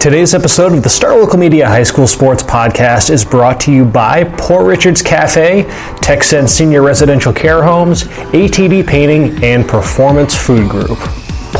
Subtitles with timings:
[0.00, 3.84] Today's episode of the Star Local Media High School Sports Podcast is brought to you
[3.84, 10.98] by Poor Richards Cafe, TechSense Senior Residential Care Homes, ATD Painting, and Performance Food Group.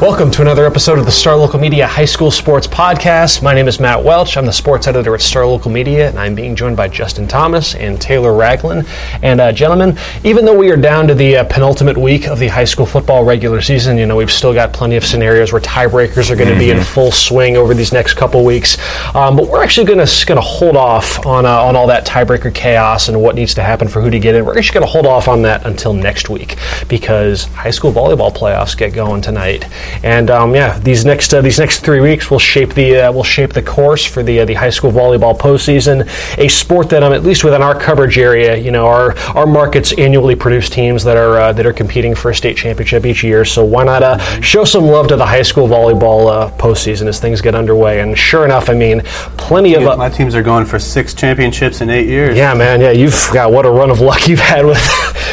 [0.00, 3.42] Welcome to another episode of the Star Local Media High School Sports Podcast.
[3.42, 4.36] My name is Matt Welch.
[4.36, 7.74] I'm the sports editor at Star Local Media, and I'm being joined by Justin Thomas
[7.74, 8.86] and Taylor Ragland.
[9.24, 12.46] And uh, gentlemen, even though we are down to the uh, penultimate week of the
[12.46, 16.30] high school football regular season, you know we've still got plenty of scenarios where tiebreakers
[16.30, 16.58] are going to mm-hmm.
[16.60, 16.94] be in mm-hmm.
[16.94, 18.78] full swing over these next couple weeks.
[19.16, 22.06] Um, but we're actually going to going to hold off on uh, on all that
[22.06, 24.44] tiebreaker chaos and what needs to happen for who to get in.
[24.44, 28.32] We're actually going to hold off on that until next week because high school volleyball
[28.32, 29.66] playoffs get going tonight.
[30.02, 33.24] And um, yeah, these next uh, these next three weeks will shape the uh, will
[33.24, 36.08] shape the course for the uh, the high school volleyball postseason,
[36.38, 39.92] a sport that um, at least within our coverage area, you know, our our markets
[39.98, 43.44] annually produce teams that are uh, that are competing for a state championship each year.
[43.44, 47.20] So why not uh, show some love to the high school volleyball uh, postseason as
[47.20, 48.00] things get underway?
[48.00, 49.02] And sure enough, I mean,
[49.36, 52.36] plenty of my teams are going for six championships in eight years.
[52.36, 52.80] Yeah, man.
[52.80, 54.78] Yeah, you've got what a run of luck you've had with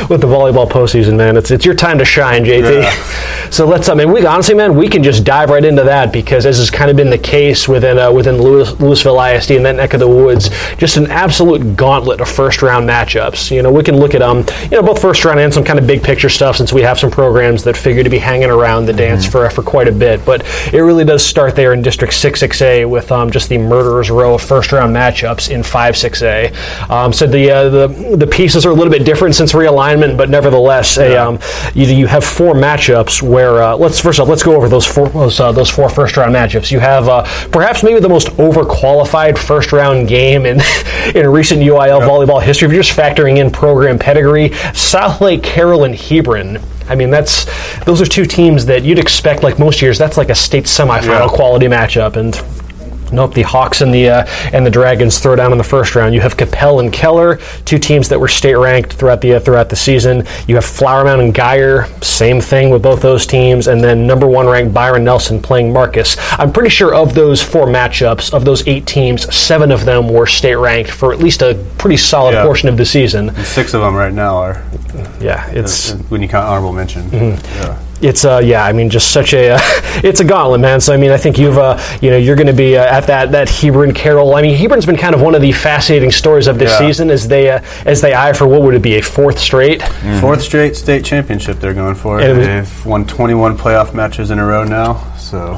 [0.09, 1.37] with the volleyball postseason, man.
[1.37, 2.83] It's it's your time to shine, JT.
[2.83, 3.49] Yeah.
[3.49, 3.89] So let's.
[3.89, 6.69] I mean, we honestly, man, we can just dive right into that because as has
[6.69, 9.99] kind of been the case within uh, within Louis, Lewisville ISD and that neck of
[9.99, 13.49] the woods, just an absolute gauntlet of first round matchups.
[13.49, 15.79] You know, we can look at um, you know, both first round and some kind
[15.79, 18.85] of big picture stuff since we have some programs that figure to be hanging around
[18.85, 18.99] the mm-hmm.
[18.99, 20.23] dance for for quite a bit.
[20.25, 23.57] But it really does start there in District Six Six A with um, just the
[23.57, 26.51] murderers row of first round matchups in Five Six A.
[26.89, 30.29] Um, so the uh, the the pieces are a little bit different since realignment, but
[30.29, 31.39] nevertheless, a, um,
[31.73, 35.09] you, you have four matchups where uh, let's first off let's go over those four
[35.09, 36.71] those, uh, those four first round matchups.
[36.71, 40.61] You have uh, perhaps maybe the most overqualified first round game in
[41.15, 42.09] in recent UIL yep.
[42.09, 42.67] volleyball history.
[42.67, 46.59] If you're just factoring in program pedigree, Southlake Carroll and Hebron.
[46.87, 47.45] I mean, that's
[47.83, 51.03] those are two teams that you'd expect, like most years, that's like a state semifinal
[51.03, 51.27] yeah.
[51.27, 52.35] quality matchup, and
[53.11, 56.13] Nope, the Hawks and the uh, and the Dragons throw down in the first round.
[56.13, 59.69] You have Coppell and Keller, two teams that were state ranked throughout the uh, throughout
[59.69, 60.23] the season.
[60.47, 64.27] You have Flower Mound and Guyer, same thing with both those teams, and then number
[64.27, 66.17] one ranked Byron Nelson playing Marcus.
[66.33, 70.27] I'm pretty sure of those four matchups, of those eight teams, seven of them were
[70.27, 72.43] state ranked for at least a pretty solid yeah.
[72.43, 73.29] portion of the season.
[73.29, 74.63] And six of them right now are.
[75.19, 77.03] Yeah, it's when you count honorable mention.
[77.09, 77.55] Mm-hmm.
[77.57, 79.59] Yeah it's uh yeah I mean just such a uh,
[80.03, 82.47] it's a gauntlet man so I mean I think you've uh you know you're going
[82.47, 85.35] to be uh, at that that Hebron Carroll I mean Hebron's been kind of one
[85.35, 86.79] of the fascinating stories of this yeah.
[86.79, 89.81] season as they uh, as they eye for what would it be a fourth straight
[89.81, 90.19] mm-hmm.
[90.19, 94.45] fourth straight state championship they're going for and they've won 21 playoff matches in a
[94.45, 95.55] row now so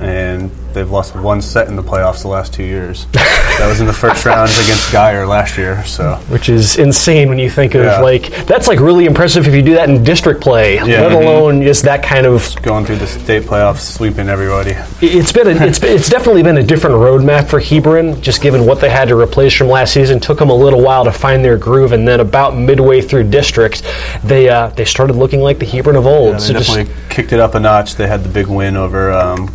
[0.00, 3.06] and they've lost one set in the playoffs the last two years.
[3.12, 5.84] that was in the first round against Guyer last year.
[5.84, 8.00] So, which is insane when you think of yeah.
[8.00, 10.82] like that's like really impressive if you do that in district play, yeah.
[10.82, 11.26] let mm-hmm.
[11.26, 14.72] alone just that kind of going through the state playoffs, sweeping everybody.
[15.00, 18.80] It's been a, it's it's definitely been a different roadmap for Hebron, just given what
[18.80, 20.20] they had to replace from last season.
[20.20, 23.82] Took them a little while to find their groove, and then about midway through district,
[24.24, 26.32] they uh, they started looking like the Hebron of old.
[26.34, 27.96] Yeah, they so definitely just, kicked it up a notch.
[27.96, 29.12] They had the big win over.
[29.12, 29.54] Um,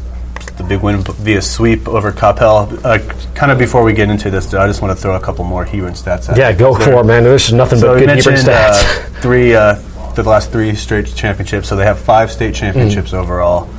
[0.58, 2.84] the big win via sweep over Coppell.
[2.84, 5.46] Uh, kind of before we get into this, I just want to throw a couple
[5.46, 6.30] more Hebron stats.
[6.30, 7.24] At Yeah, go for it, man.
[7.24, 8.84] This is nothing so but good Hebron stats.
[8.84, 9.76] Uh, three, uh,
[10.16, 11.70] the last three straight championships.
[11.70, 13.20] So they have five state championships mm.
[13.20, 13.70] overall.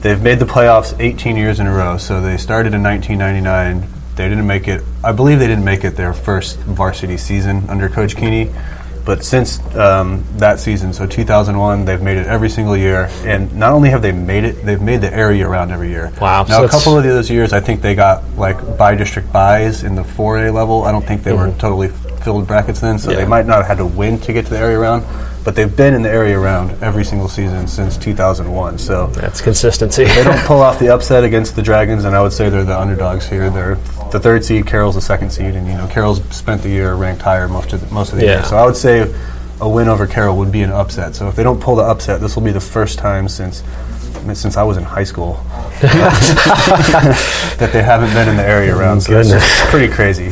[0.00, 1.96] They've made the playoffs 18 years in a row.
[1.96, 3.88] So they started in 1999.
[4.14, 4.82] They didn't make it.
[5.02, 8.52] I believe they didn't make it their first varsity season under Coach Keeney.
[9.04, 13.08] But since um, that season, so 2001, they've made it every single year.
[13.24, 16.12] And not only have they made it, they've made the area around every year.
[16.20, 16.44] Wow.
[16.44, 19.82] Now, So a couple of those years, I think they got like by district buys
[19.82, 20.84] in the 4A level.
[20.84, 21.88] I don't think they were totally
[22.22, 23.18] filled brackets then, so Mm-hmm.
[23.18, 23.24] Yeah.
[23.24, 25.04] they might not have had to win to get to the area round.
[25.44, 28.78] But they've been in the area around every single season since 2001.
[28.78, 30.04] So That's consistency.
[30.04, 32.78] they don't pull off the upset against the Dragons, and I would say they're the
[32.78, 33.50] underdogs here.
[33.50, 33.74] They're
[34.12, 37.22] the third seed, Carroll's the second seed, and you know Carroll's spent the year ranked
[37.22, 38.34] higher most of the, most of the Yeah.
[38.36, 38.44] year.
[38.44, 39.12] So I would say
[39.60, 41.14] a win over Carroll would be an upset.
[41.16, 43.62] So if they don't pull the upset, this will be the first time since
[44.34, 45.34] since I was in high school
[45.82, 49.00] that they haven't been in the area around.
[49.00, 49.48] So it's Goodness.
[49.48, 50.28] just pretty crazy.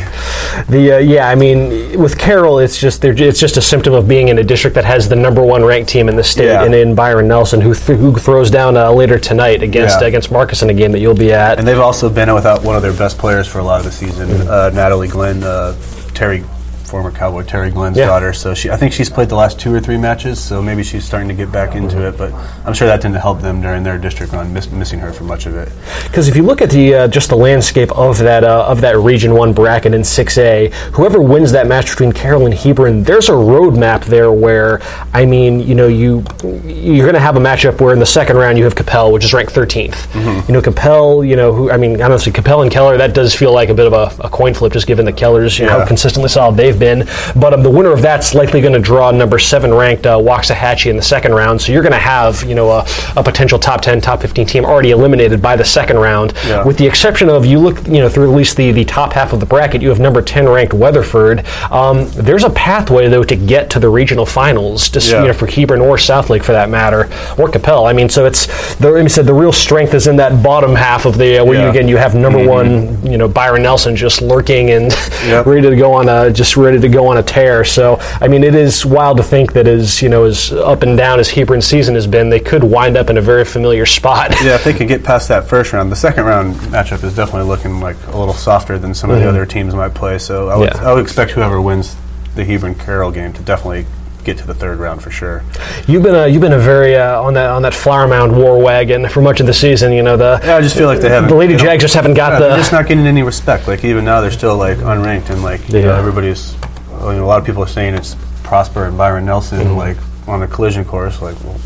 [0.69, 4.07] The uh, yeah, I mean, with Carroll, it's just they're, it's just a symptom of
[4.09, 6.65] being in a district that has the number one ranked team in the state, Yeah.
[6.65, 10.07] and in Byron Nelson, who th- who throws down uh, later tonight against Yeah.
[10.09, 11.59] against Marcus in a game that you'll be at.
[11.59, 13.93] And they've also been without one of their best players for a lot of the
[13.93, 14.49] season, Mm-hmm.
[14.51, 15.75] uh, Natalie Glenn, uh,
[16.15, 16.45] Terry,
[16.91, 18.07] former Cowboy Terry Glenn's Yeah.
[18.07, 18.33] daughter.
[18.33, 20.41] So she, I think she's played the last two or three matches.
[20.41, 22.19] So maybe she's starting to get back into it.
[22.19, 22.33] But
[22.67, 25.47] I'm sure that didn't help them during their district run, miss, missing her for much
[25.47, 25.71] of it.
[26.05, 28.99] Because if you look at the uh, just the landscape of that uh, of that
[28.99, 33.29] Region One bracket in Six A, whoever wins that match between Carroll and Hebron, there's
[33.29, 34.81] a roadmap there where
[35.15, 36.25] I mean, you know, you
[36.65, 39.25] you're going to have a matchup where in the second round you have Coppell, which
[39.25, 39.93] is ranked 13th.
[39.93, 40.49] Mm-hmm.
[40.49, 43.53] You know, Coppell, you know, who I mean, honestly, Coppell and Keller, that does feel
[43.55, 45.87] like a bit of a, a coin flip, just given the Kellers, you know, how
[45.87, 47.07] consistently solid they've been.
[47.37, 50.91] But um, the winner of that's likely going to draw number seven ranked uh, Waxahachie
[50.91, 51.61] in the second round.
[51.63, 52.85] So you're going to have, you know, a,
[53.17, 56.33] a potential top 10, top 15 team already eliminated by the second round.
[56.47, 56.65] Yeah.
[56.65, 59.33] With the exception of you look, you know, through at least the, the top half
[59.33, 61.47] of the bracket, you have number 10 ranked Weatherford.
[61.71, 65.21] Um, there's a pathway though to get to the regional finals, just Yeah.
[65.23, 67.03] you know, for Hebron or Southlake for that matter,
[67.39, 67.89] or Coppell.
[67.89, 68.47] I mean, so it's
[68.77, 71.57] the like said, the real strength is in that bottom half of the uh, where
[71.59, 71.71] you Yeah.
[71.71, 74.91] again you have number one, you know, Byron Nelson just lurking and
[75.27, 75.47] Yep.
[75.51, 77.65] ready to go on a just ready to go on a tear.
[77.65, 80.97] So I mean, it is wild to think that as you know as up and
[80.97, 84.31] down as Hebron season has been, they could wind up in a very familiar spot.
[84.43, 87.49] Yeah, if they could get past that first round, the second round matchup is definitely
[87.49, 90.19] looking like a little softer than some of the other teams might play.
[90.19, 90.85] So I would, Mm-hmm.
[90.85, 90.91] Yeah.
[90.91, 91.97] I would expect whoever wins
[92.37, 93.87] the Hebron Carroll game to definitely
[94.25, 95.43] get to the third round for sure.
[95.87, 98.59] You've been a, you've been a very uh, on that on that flower mound war
[98.63, 99.93] wagon for much of the season.
[99.93, 101.29] You know the Yeah, I just feel like they haven't.
[101.31, 103.67] the Lady Jags just haven't got Yeah, the they're just not getting any respect.
[103.69, 106.53] Like even now, they're still like unranked, and like you know, everybody's.
[106.55, 109.77] you know, a lot of people are saying it's Prosper and Byron Nelson Mm-hmm.
[109.77, 109.97] like
[110.29, 111.21] on a collision course.
[111.23, 111.59] Like, well,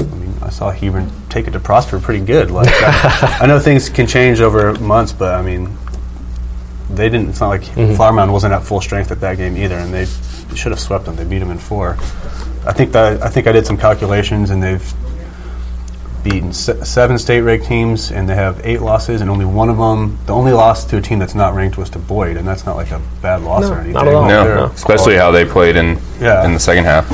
[0.00, 2.50] I mean, I saw Hebron take it to Prosper pretty good.
[2.50, 5.76] Like, I, I know things can change over months, but I mean,
[6.90, 7.30] they didn't.
[7.30, 7.94] It's not like Mm-hmm.
[7.94, 10.06] Flower Mound wasn't at full strength at that game either, and they
[10.56, 11.16] should have swept them.
[11.16, 11.96] They beat them in four.
[12.66, 14.94] I think that I think I did some calculations, and they've
[16.22, 19.76] beaten se- seven state ranked teams, and they have eight losses, and only one of
[19.76, 22.64] them, the only loss to a team that's not ranked was to Boyd, and that's
[22.64, 23.92] not like a bad loss No, or anything.
[23.92, 24.26] not at all.
[24.26, 26.44] No, They're especially how they played in Yeah.
[26.46, 27.06] in the second half.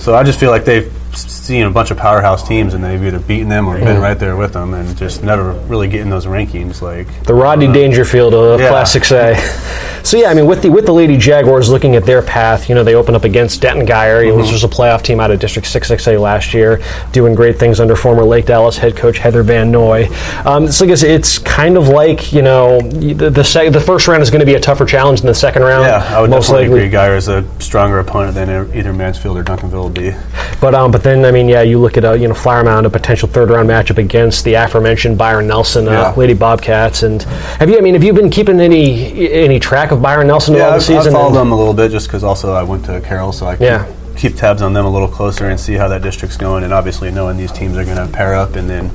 [0.00, 3.02] So I just feel like they've s- seen a bunch of powerhouse teams, and they've
[3.02, 3.84] either beaten them or Mm-hmm.
[3.86, 6.82] been right there with them, and just never really getting those rankings.
[6.82, 8.68] Like the Rodney Dangerfield of yeah.
[8.68, 9.74] Class 6A.
[10.04, 12.74] So yeah, I mean, with the with the Lady Jaguars looking at their path, you
[12.74, 14.40] know, they open up against Denton Guyer, Mm-hmm.
[14.40, 16.80] which was a playoff team out of District Six Six A last year,
[17.12, 20.08] doing great things under former Lake Dallas head coach Heather Van Noy.
[20.46, 24.06] Um, so I guess it's kind of like you know the the, sec- the first
[24.08, 25.84] round is going to be a tougher challenge than the second round.
[25.84, 26.86] yeah, I would most definitely likely.
[26.86, 26.96] agree.
[26.98, 30.12] Guyer is a stronger opponent than either Mansfield or Duncanville will be.
[30.60, 32.86] But um, but then I mean, yeah, you look at a you know Flower Mound,
[32.86, 36.14] a potential third round matchup against the aforementioned Byron Nelson, uh, Yeah.
[36.16, 37.78] Lady Bobcats, and have you?
[37.78, 40.86] I mean, have you been keeping any any track of Byron Nelson Yeah, all this
[40.86, 41.08] season?
[41.08, 43.56] I've followed them a little bit just because also I went to Carroll, so I
[43.56, 43.84] can Yeah.
[44.16, 46.64] keep tabs on them a little closer and see how that district's going.
[46.64, 48.90] And obviously, knowing these teams are going to pair up, and then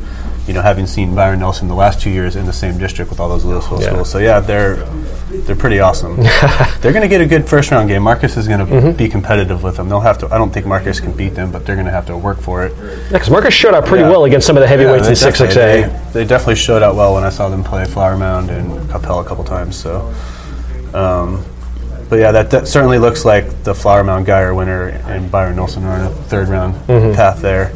[0.47, 3.19] you know having seen Byron Nelson the last two years in the same district with
[3.19, 3.87] all those Lewisville Yeah.
[3.89, 4.09] schools.
[4.09, 4.77] So yeah, they're
[5.41, 6.15] they're pretty awesome.
[6.81, 8.01] they're going to get a good first round game.
[8.03, 8.91] Marcus is going to Mm-hmm.
[8.97, 9.89] be competitive with them.
[9.89, 10.33] They'll have to.
[10.33, 12.65] I don't think Marcus can beat them, but they're going to have to work for
[12.65, 12.73] it.
[12.77, 14.09] Yeah, because Marcus showed up pretty Yeah.
[14.11, 15.57] well against some of the heavyweights Yeah, in six six a.
[15.83, 19.23] They, they definitely showed out well when I saw them play Flower Mound and Coppell
[19.23, 19.75] a couple times.
[19.75, 20.13] So,
[20.93, 21.43] um,
[22.09, 25.83] but yeah, that, that certainly looks like the Flower Mound Guyer winner and Byron Nelson
[25.85, 27.15] are in a third round Mm-hmm.
[27.15, 27.71] path there.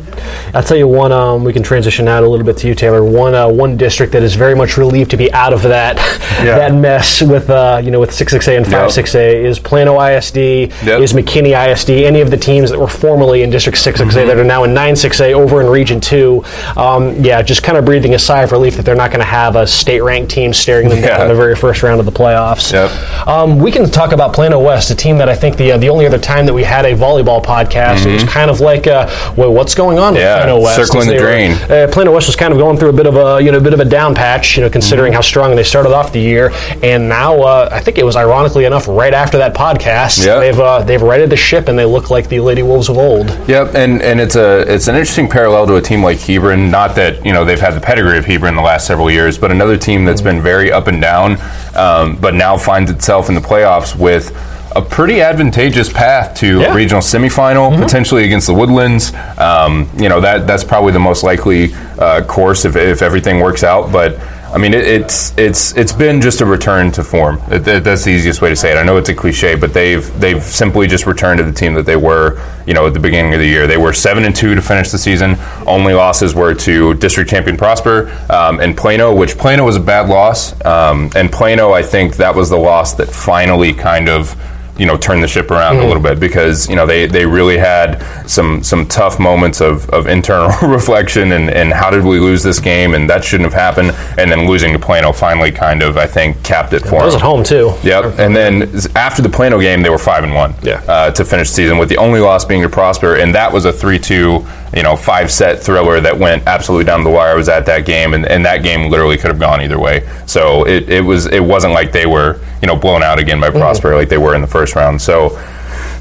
[0.54, 1.12] I'll tell you one.
[1.12, 3.04] Um, we can transition out a little bit to you, Taylor.
[3.04, 5.98] One uh, one district that is very much relieved to be out of that
[6.44, 6.58] Yeah.
[6.60, 9.60] that mess with uh, you know with six six A and five six A is
[9.60, 11.02] Plano ISD, Yep.
[11.02, 11.90] is McKinney ISD.
[11.92, 14.28] Any of the teams that were formerly in District six six A Mm-hmm.
[14.28, 16.44] that are now in nine six A over in Region two.
[16.76, 19.26] Um, yeah, just kind of breathing a sigh of relief that they're not going to
[19.26, 21.22] have a state ranked team staring them down Yeah.
[21.24, 22.72] in the very first round of the playoffs.
[22.74, 23.28] Yep.
[23.28, 25.90] Um, we can talk about Plano West, a team that I think the uh, the
[25.90, 28.28] only other time that we had a volleyball podcast, it was Mm-hmm.
[28.30, 29.08] kind of like, uh,
[29.38, 30.38] well, what's going on with Yeah.
[30.38, 30.76] Plano West.
[30.76, 31.52] circling the drain.
[31.70, 33.58] Were, uh, Plano West was kind of going through a bit of a you know
[33.58, 35.16] a bit of a down patch, you know, considering Mm-hmm.
[35.16, 36.52] how strong they started off the year,
[36.84, 40.40] and now uh, I think it was ironically enough right after that podcast, Yeah.
[40.40, 43.30] they've uh, they've righted the ship and they look like the Lady Wolves of old.
[43.48, 46.70] Yep, and, and it's a it's an interesting parallel to a team like Hebron.
[46.72, 49.52] Not that you know they've had the pedigree of Hebron the last several years, but
[49.52, 51.38] another team that's been very up and down,
[51.76, 54.32] um, but now finds itself in the playoffs with
[54.76, 56.72] a pretty advantageous path to Yeah.
[56.72, 59.14] a regional semifinal, potentially against the Woodlands.
[59.38, 63.64] Um, you know that that's probably the most likely uh, course if, if everything works
[63.64, 64.20] out, but.
[64.50, 67.38] I mean, it, it's it's it's been just a return to form.
[67.52, 68.78] It, it- that's the easiest way to say it.
[68.78, 71.86] I know it's a cliche, but they've they've simply just returned to the team that
[71.86, 73.68] they were, you know, at the beginning of the year.
[73.68, 75.36] They were seven and two to finish the season.
[75.68, 80.08] Only losses were to district champion Prosper um, and Plano, which Plano was a bad
[80.08, 80.54] loss.
[80.66, 84.34] Um, and Plano, I think that was the loss that finally kind of
[84.78, 87.58] you know turn the ship around a little bit because you know they, they really
[87.58, 92.44] had some some tough moments of, of internal reflection and, and how did we lose
[92.44, 95.98] this game and that shouldn't have happened and then losing to Plano finally kind of
[95.98, 97.22] I think capped it for I was them.
[97.22, 97.74] at home too.
[97.84, 100.54] Yep, and then after the Plano game, they were five and one.
[100.62, 100.84] Yeah.
[100.88, 103.66] Uh, to finish the season, with the only loss being to Prosper, and that was
[103.66, 107.34] a three-two, you know, five-set thriller that went absolutely down the wire.
[107.34, 110.08] I was at that game, and, and that game literally could have gone either way.
[110.26, 113.50] So it, it was it wasn't like they were you know blown out again by
[113.50, 115.02] Prosper like they were in the first round.
[115.02, 115.38] So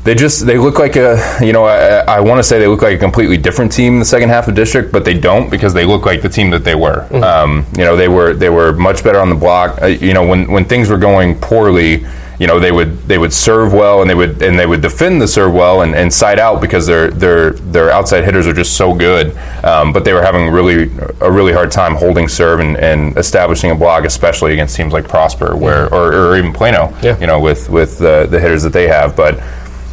[0.04, 2.82] they just they look like a you know I, I want to say they look
[2.82, 5.74] like a completely different team in the second half of district, but they don't because
[5.74, 7.06] they look like the team that they were.
[7.24, 9.82] Um, you know they were they were much better on the block.
[9.82, 12.06] Uh, you know when when things were going poorly.
[12.38, 15.22] You know they would they would serve well and they would and they would defend
[15.22, 18.76] the serve well and, and side out because their their their outside hitters are just
[18.76, 19.36] so good.
[19.64, 20.90] Um, but they were having really
[21.20, 25.08] a really hard time holding serve and, and establishing a block, especially against teams like
[25.08, 26.94] Prosper, where or, or even Plano.
[27.02, 27.18] Yeah.
[27.18, 29.42] You know with with the, the hitters that they have, but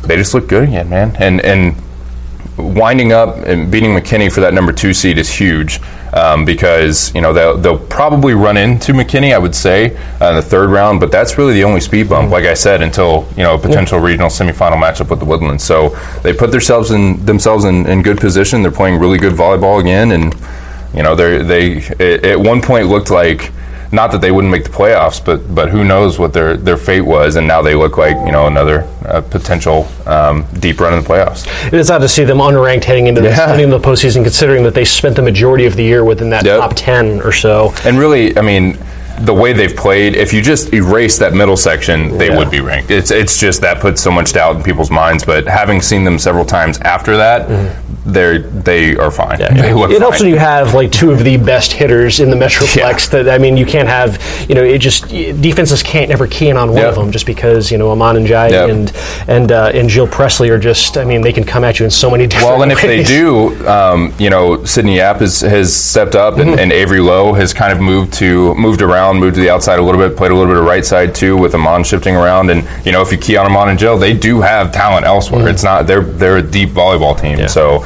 [0.03, 1.15] they just look good again, man.
[1.19, 1.75] And and
[2.57, 5.79] winding up and beating McKinney for that number two seed is huge
[6.13, 10.35] um, because you know they'll, they'll probably run into McKinney, I would say, uh, in
[10.35, 10.99] the third round.
[10.99, 13.99] But that's really the only speed bump, like I said, until you know a potential
[13.99, 15.63] regional semifinal matchup with the Woodlands.
[15.63, 15.89] So
[16.21, 18.61] they put themselves in themselves in, in good position.
[18.61, 20.33] They're playing really good volleyball again, and
[20.93, 23.51] you know they they at one point looked like
[23.93, 27.01] not that they wouldn't make the playoffs, but but who knows what their their fate
[27.01, 31.03] was, and now they look like you know another uh, potential um, deep run in
[31.03, 31.45] the playoffs.
[31.67, 33.47] It is odd to see them unranked heading into, Yeah.
[33.47, 36.43] heading into the postseason, considering that they spent the majority of the year within that
[36.43, 36.59] Yep.
[36.59, 37.73] top ten or so.
[37.85, 38.77] And really, I mean,
[39.19, 42.37] the way they've played, if you just erase that middle section, they Yeah.
[42.39, 42.89] would be ranked.
[42.89, 45.23] It's it's just that puts so much doubt in people's minds.
[45.23, 49.39] But having seen them several times after that, they're they they are fine.
[49.63, 50.25] They look it helps fine.
[50.27, 53.09] when you have like two of the best hitters in the Metroplex.
[53.11, 56.57] That I mean, you can't have you know it just defenses can't ever key in
[56.57, 56.89] on one Yep.
[56.89, 58.69] of them just because you know Amon and Jai Yep.
[58.69, 58.93] and
[59.27, 61.91] and uh, and Jill Presley are just I mean they can come at you in
[61.91, 62.49] so many different.
[62.49, 62.53] Ways.
[62.53, 66.59] Well, and if they do, um, you know, Sydney Yap has, has stepped up, and,
[66.59, 69.81] and Avery Lowe has kind of moved to moved around, moved to the outside a
[69.81, 72.49] little bit, played a little bit of right side too, with Amon shifting around.
[72.49, 75.47] And you know, if you key on Amon and Jill, they do have talent elsewhere.
[75.47, 77.85] It's not they're they're a deep volleyball team, so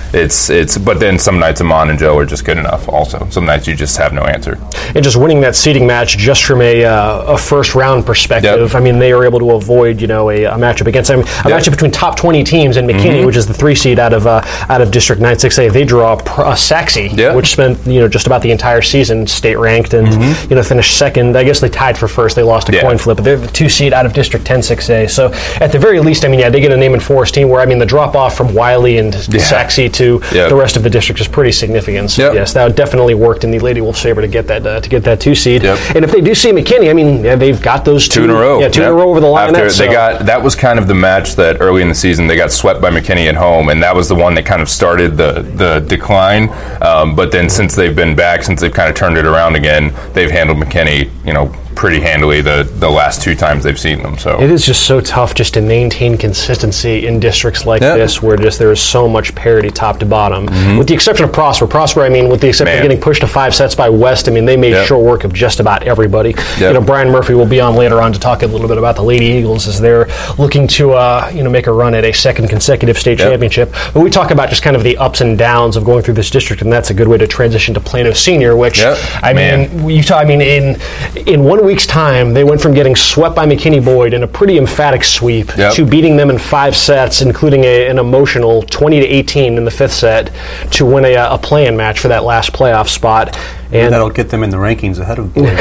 [0.13, 0.77] it's it's.
[0.77, 2.87] But then some nights Amon and Jill are just good enough.
[2.89, 4.57] Also, some nights you just have no answer.
[4.95, 8.59] and just winning that seeding match just from a, uh, a first round perspective.
[8.59, 8.75] Yep.
[8.75, 11.23] I mean, they were able to avoid you know a, a matchup against them, a
[11.49, 13.25] matchup between top twenty teams and McKinney, Mm-hmm.
[13.25, 15.69] which is the three seed out of uh, out of District Nine Six A.
[15.69, 17.33] They draw a, pr- a Sachse, Yeah.
[17.35, 20.07] which spent you know just about the entire season state ranked and
[20.49, 21.35] you know finished second.
[21.37, 22.35] I guess they tied for first.
[22.35, 22.75] They lost a Mm-hmm.
[22.77, 22.81] Yeah.
[22.89, 25.09] coin flip, but they're the two seed out of District 10 6A.
[25.09, 25.31] So
[25.63, 27.59] at the very least, I mean, yeah, they get a name and forest team where
[27.59, 30.00] I mean the drop off from Wylie and Sachse to
[30.31, 30.49] Yep.
[30.49, 32.11] the rest of the district is pretty significant.
[32.11, 32.33] So Yep.
[32.33, 35.03] yes, that definitely worked in the Lady Wolf's favor to get that uh, to get
[35.03, 35.63] that two seed.
[35.63, 35.77] Yep.
[35.95, 38.29] And if they do see McKinney, I mean, yeah, they've got those two, two in
[38.29, 38.59] a row.
[38.59, 39.49] Yeah, two in a row over the line.
[39.49, 42.27] After net, they got that was kind of the match that early in the season
[42.27, 44.69] they got swept by McKinney at home, and that was the one that kind of
[44.69, 46.49] started the the decline.
[46.81, 49.93] Um, but then since they've been back, since they've kind of turned it around again,
[50.13, 54.17] they've handled McKinney, you know, pretty handily the the last two times they've seen them.
[54.17, 57.95] So It is just so tough just to maintain consistency in districts like Yeah.
[57.95, 60.45] this, where just there is so much parity top to bottom.
[60.77, 62.77] With the exception of Prosper, Prosper, I mean, with the exception Mm-hmm.
[62.77, 62.85] Man.
[62.85, 64.87] of getting pushed to five sets by West, I mean, they made Yep.
[64.87, 66.35] short work of just about everybody.
[66.59, 68.95] You know, Brian Murphy will be on later on to talk a little bit about
[68.95, 72.11] the Lady Eagles as they're looking to, uh, you know, make a run at a
[72.13, 73.29] second consecutive state Yep.
[73.29, 73.73] championship.
[73.93, 76.29] But we talk about just kind of the ups and downs of going through this
[76.29, 78.97] district, and that's a good way to transition to Plano Senior, which Yep.
[79.23, 79.45] I mean,
[79.77, 79.89] Man.
[79.89, 80.77] you talk, I mean, in
[81.25, 84.57] in one week's time, they went from getting swept by McKinney Boyd in a pretty
[84.57, 85.73] emphatic sweep Yep.
[85.75, 89.71] to beating them in five sets, including a, an emotional 20 to 18 in the
[89.71, 90.31] fifth set,
[90.71, 93.37] to win a, a play-in match for that last playoff spot.
[93.73, 95.45] And that'll get them in the rankings ahead of Boyd.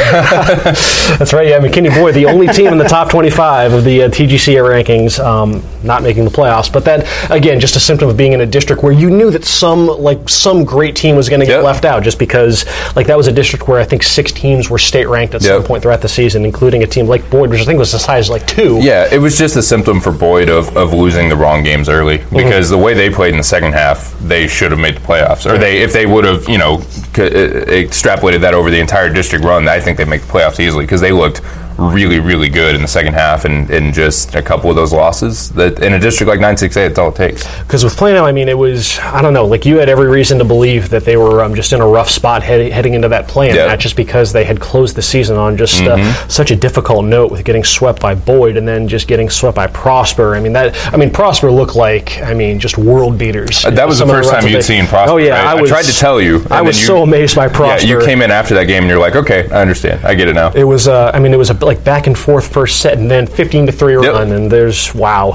[1.19, 1.47] That's right.
[1.47, 5.25] Yeah, McKinney Boyd, the only team in the top 25 of the uh, TGCA rankings,
[5.25, 6.73] um, not making the playoffs.
[6.73, 9.45] But that again, just a symptom of being in a district where you knew that
[9.45, 11.65] some like some great team was going to get yep.
[11.65, 14.79] left out, just because like that was a district where I think six teams were
[14.79, 15.59] state ranked at yep.
[15.59, 17.99] some point throughout the season, including a team like Boyd, which I think was the
[17.99, 18.79] size like two.
[18.81, 22.19] Yeah, it was just a symptom for Boyd of, of losing the wrong games early
[22.19, 22.37] mm-hmm.
[22.37, 22.79] because mm-hmm.
[22.79, 25.59] the way they played in the second half, they should have made the playoffs, or
[25.59, 26.83] they if they would have you know
[27.15, 30.61] extrapolated uh, uh, that over the entire district run, I think they make the playoffs
[30.61, 31.43] easily because they looked
[31.81, 35.51] really, really good in the second half, and, and just a couple of those losses.
[35.51, 37.61] That in a district like 968, that's all it takes.
[37.61, 40.39] Because with Plano, I mean, it was I don't know, like you had every reason
[40.39, 43.27] to believe that they were um, just in a rough spot head, heading into that
[43.37, 43.69] yep.
[43.69, 46.29] not just because they had closed the season on just uh, mm-hmm.
[46.29, 49.67] such a difficult note with getting swept by Boyd and then just getting swept by
[49.67, 50.35] Prosper.
[50.35, 53.65] I mean that I mean Prosper looked like I mean just world beaters.
[53.65, 55.13] Uh, that was the first time you'd seen Prosper.
[55.13, 55.59] Oh yeah, right?
[55.59, 56.45] I, was, I, tried to tell you.
[56.51, 57.87] I was you, so amazed by Prosper.
[57.87, 60.29] Yeah, you came in after that game and you're like, okay, I understand, I get
[60.29, 60.53] it now.
[60.53, 63.09] It was uh, I mean it was a, like back and forth first set and
[63.09, 64.03] then 15 to 3 yep.
[64.03, 65.33] run and there's wow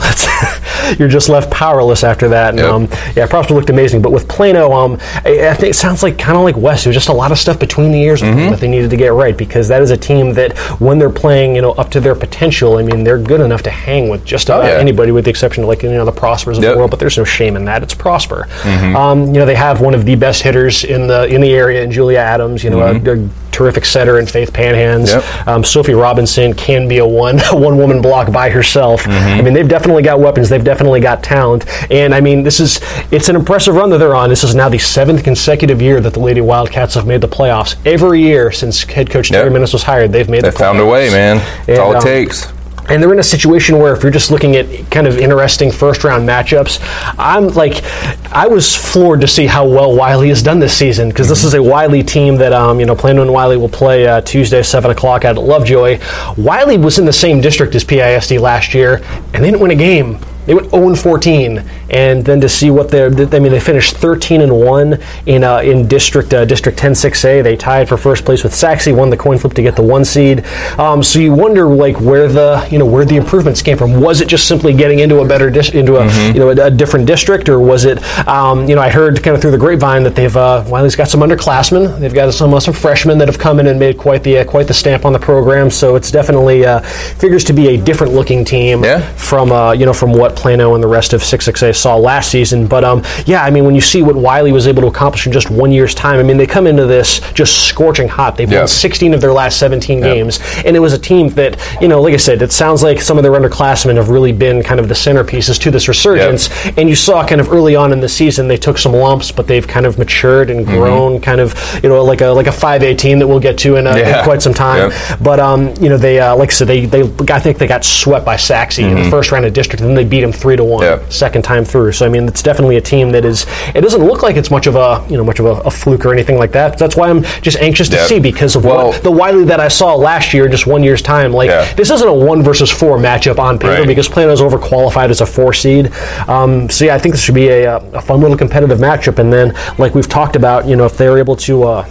[0.99, 2.69] you're just left powerless after that and yep.
[2.69, 6.19] um, yeah Prosper looked amazing but with Plano um, I, I, think it sounds like
[6.19, 8.51] kind of like West it was just a lot of stuff between the ears mm-hmm.
[8.51, 11.55] that they needed to get right because that is a team that when they're playing
[11.55, 14.49] you know up to their potential I mean they're good enough to hang with just
[14.49, 14.77] about oh, yeah.
[14.77, 16.73] anybody with the exception of like you know the Prospers of yep.
[16.73, 18.93] the world but there's no shame in that it's Prosper mm-hmm.
[18.97, 21.81] um, you know they have one of the best hitters in the in the area
[21.81, 23.07] in Julia Adams you know mm-hmm.
[23.07, 25.07] a, a terrific setter in Faith Panhands.
[25.07, 25.47] Yep.
[25.47, 29.03] Um, Sophie Robinson can be a one one woman block by herself.
[29.03, 29.39] Mm-hmm.
[29.39, 30.49] I mean, they've definitely got weapons.
[30.49, 31.65] They've definitely got talent.
[31.89, 32.81] And I mean, this is
[33.11, 34.29] it's an impressive run that they're on.
[34.29, 37.75] This is now the seventh consecutive year that the Lady Wildcats have made the playoffs.
[37.85, 39.61] Every year since head coach Terry yep.
[39.61, 40.59] Minnis was hired, they've made they the playoffs.
[40.59, 41.37] found a way, man.
[41.37, 42.54] That's and, all it um, takes
[42.89, 46.03] and they're in a situation where if you're just looking at kind of interesting first
[46.03, 46.79] round matchups,
[47.17, 47.83] I'm like,
[48.31, 51.53] I was floored to see how well Wylie has done this season because this is
[51.53, 54.91] a Wylie team that um, you know Plano and Wylie will play uh, Tuesday seven
[54.91, 55.99] o'clock at Lovejoy.
[56.37, 59.01] Wylie was in the same district as PISD last year,
[59.33, 60.19] and they didn't win a game.
[60.45, 61.57] They went 0 14,
[61.89, 65.59] and then to see what they're, I mean, they finished 13 and 1 in uh,
[65.59, 67.43] in District uh, District 10 6A.
[67.43, 70.05] They tied for first place with Sachse, won the coin flip to get the one
[70.05, 70.45] seed.
[70.77, 74.01] Um, so you wonder like where the you know where the improvements came from.
[74.01, 76.35] Was it just simply getting into a better dis- into a mm-hmm.
[76.35, 79.35] you know a, a, different district, or was it um, you know I heard kind
[79.35, 82.59] of through the grapevine that they've uh, Wylie's got some underclassmen, they've got some uh,
[82.59, 85.13] some freshmen that have come in and made quite the uh, quite the stamp on
[85.13, 85.69] the program.
[85.69, 89.01] So it's definitely uh, figures to be a different looking team yeah.
[89.15, 92.67] from uh, you know from what Plano and the rest of 6XA saw last season.
[92.67, 95.33] But um, yeah, I mean, when you see what Wylie was able to accomplish in
[95.33, 98.37] just one year's time, I mean, they come into this just scorching hot.
[98.37, 101.87] They've won 16 of their last 17 games, and it was a team that, you
[101.87, 104.79] know, like I said, it sounds like some of their underclassmen have really been kind
[104.79, 106.49] of the centerpieces to this resurgence.
[106.65, 106.77] Yep.
[106.77, 109.47] And you saw kind of early on in the season they took some lumps, but
[109.47, 110.75] they've kind of matured and mm-hmm.
[110.75, 111.23] grown, mm-hmm.
[111.23, 113.85] kind of, you know, like a like a 5A team that we'll get to in,
[113.85, 114.19] yeah.
[114.19, 114.91] in quite some time.
[115.21, 117.01] But um, you know, they uh, like I said, they they
[117.33, 118.89] I think they got swept by Sachse mm-hmm.
[118.89, 119.09] in the mm-hmm.
[119.09, 121.91] first round of district, and then they beat them three to one second time through.
[121.91, 123.45] So I mean, it's definitely a team that is.
[123.73, 126.05] It doesn't look like it's much of a you know much of a, a fluke
[126.05, 126.77] or anything like that.
[126.77, 128.07] That's why I'm just anxious to yep.
[128.07, 131.01] see because of well, what, the Wylie that I saw last year, just one year's
[131.01, 131.31] time.
[131.31, 131.71] Like yeah.
[131.73, 133.87] this isn't a one versus four matchup on paper right.
[133.87, 135.91] because Plano's overqualified as a four seed.
[136.27, 139.19] Um, so yeah, I think this should be a, a, fun little competitive matchup.
[139.19, 141.63] And then, like we've talked about, you know, if they're able to.
[141.63, 141.89] Uh,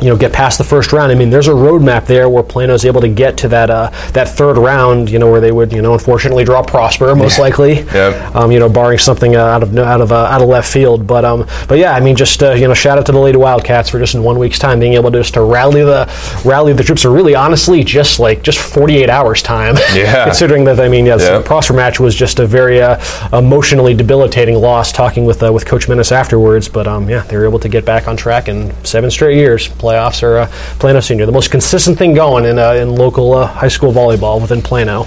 [0.00, 1.10] you know, get past the first round.
[1.10, 4.28] I mean, there's a roadmap there where Plano's able to get to that uh, that
[4.28, 5.10] third round.
[5.10, 7.42] You know, where they would, you know, unfortunately draw Prosper most yeah.
[7.42, 7.74] likely.
[7.76, 8.34] Yep.
[8.34, 11.06] Um, you know, barring something uh, out of out of uh, out of left field.
[11.06, 13.38] But um, but yeah, I mean, just uh, you know, shout out to the Lady
[13.38, 16.10] Wildcats for just in one week's time being able to just to rally the
[16.44, 17.04] rally the troops.
[17.04, 19.76] Are really honestly just like just 48 hours time.
[19.96, 20.24] Yeah.
[20.24, 21.42] considering that I mean, yeah, yep.
[21.42, 23.00] the Prosper match was just a very uh,
[23.32, 24.92] emotionally debilitating loss.
[24.92, 27.84] Talking with uh, with Coach Minnis afterwards, but um, yeah, they were able to get
[27.84, 30.46] back on track in seven straight years playoffs are uh,
[30.78, 34.40] Plano Senior, the most consistent thing going in uh, in local uh, high school volleyball
[34.40, 35.06] within Plano.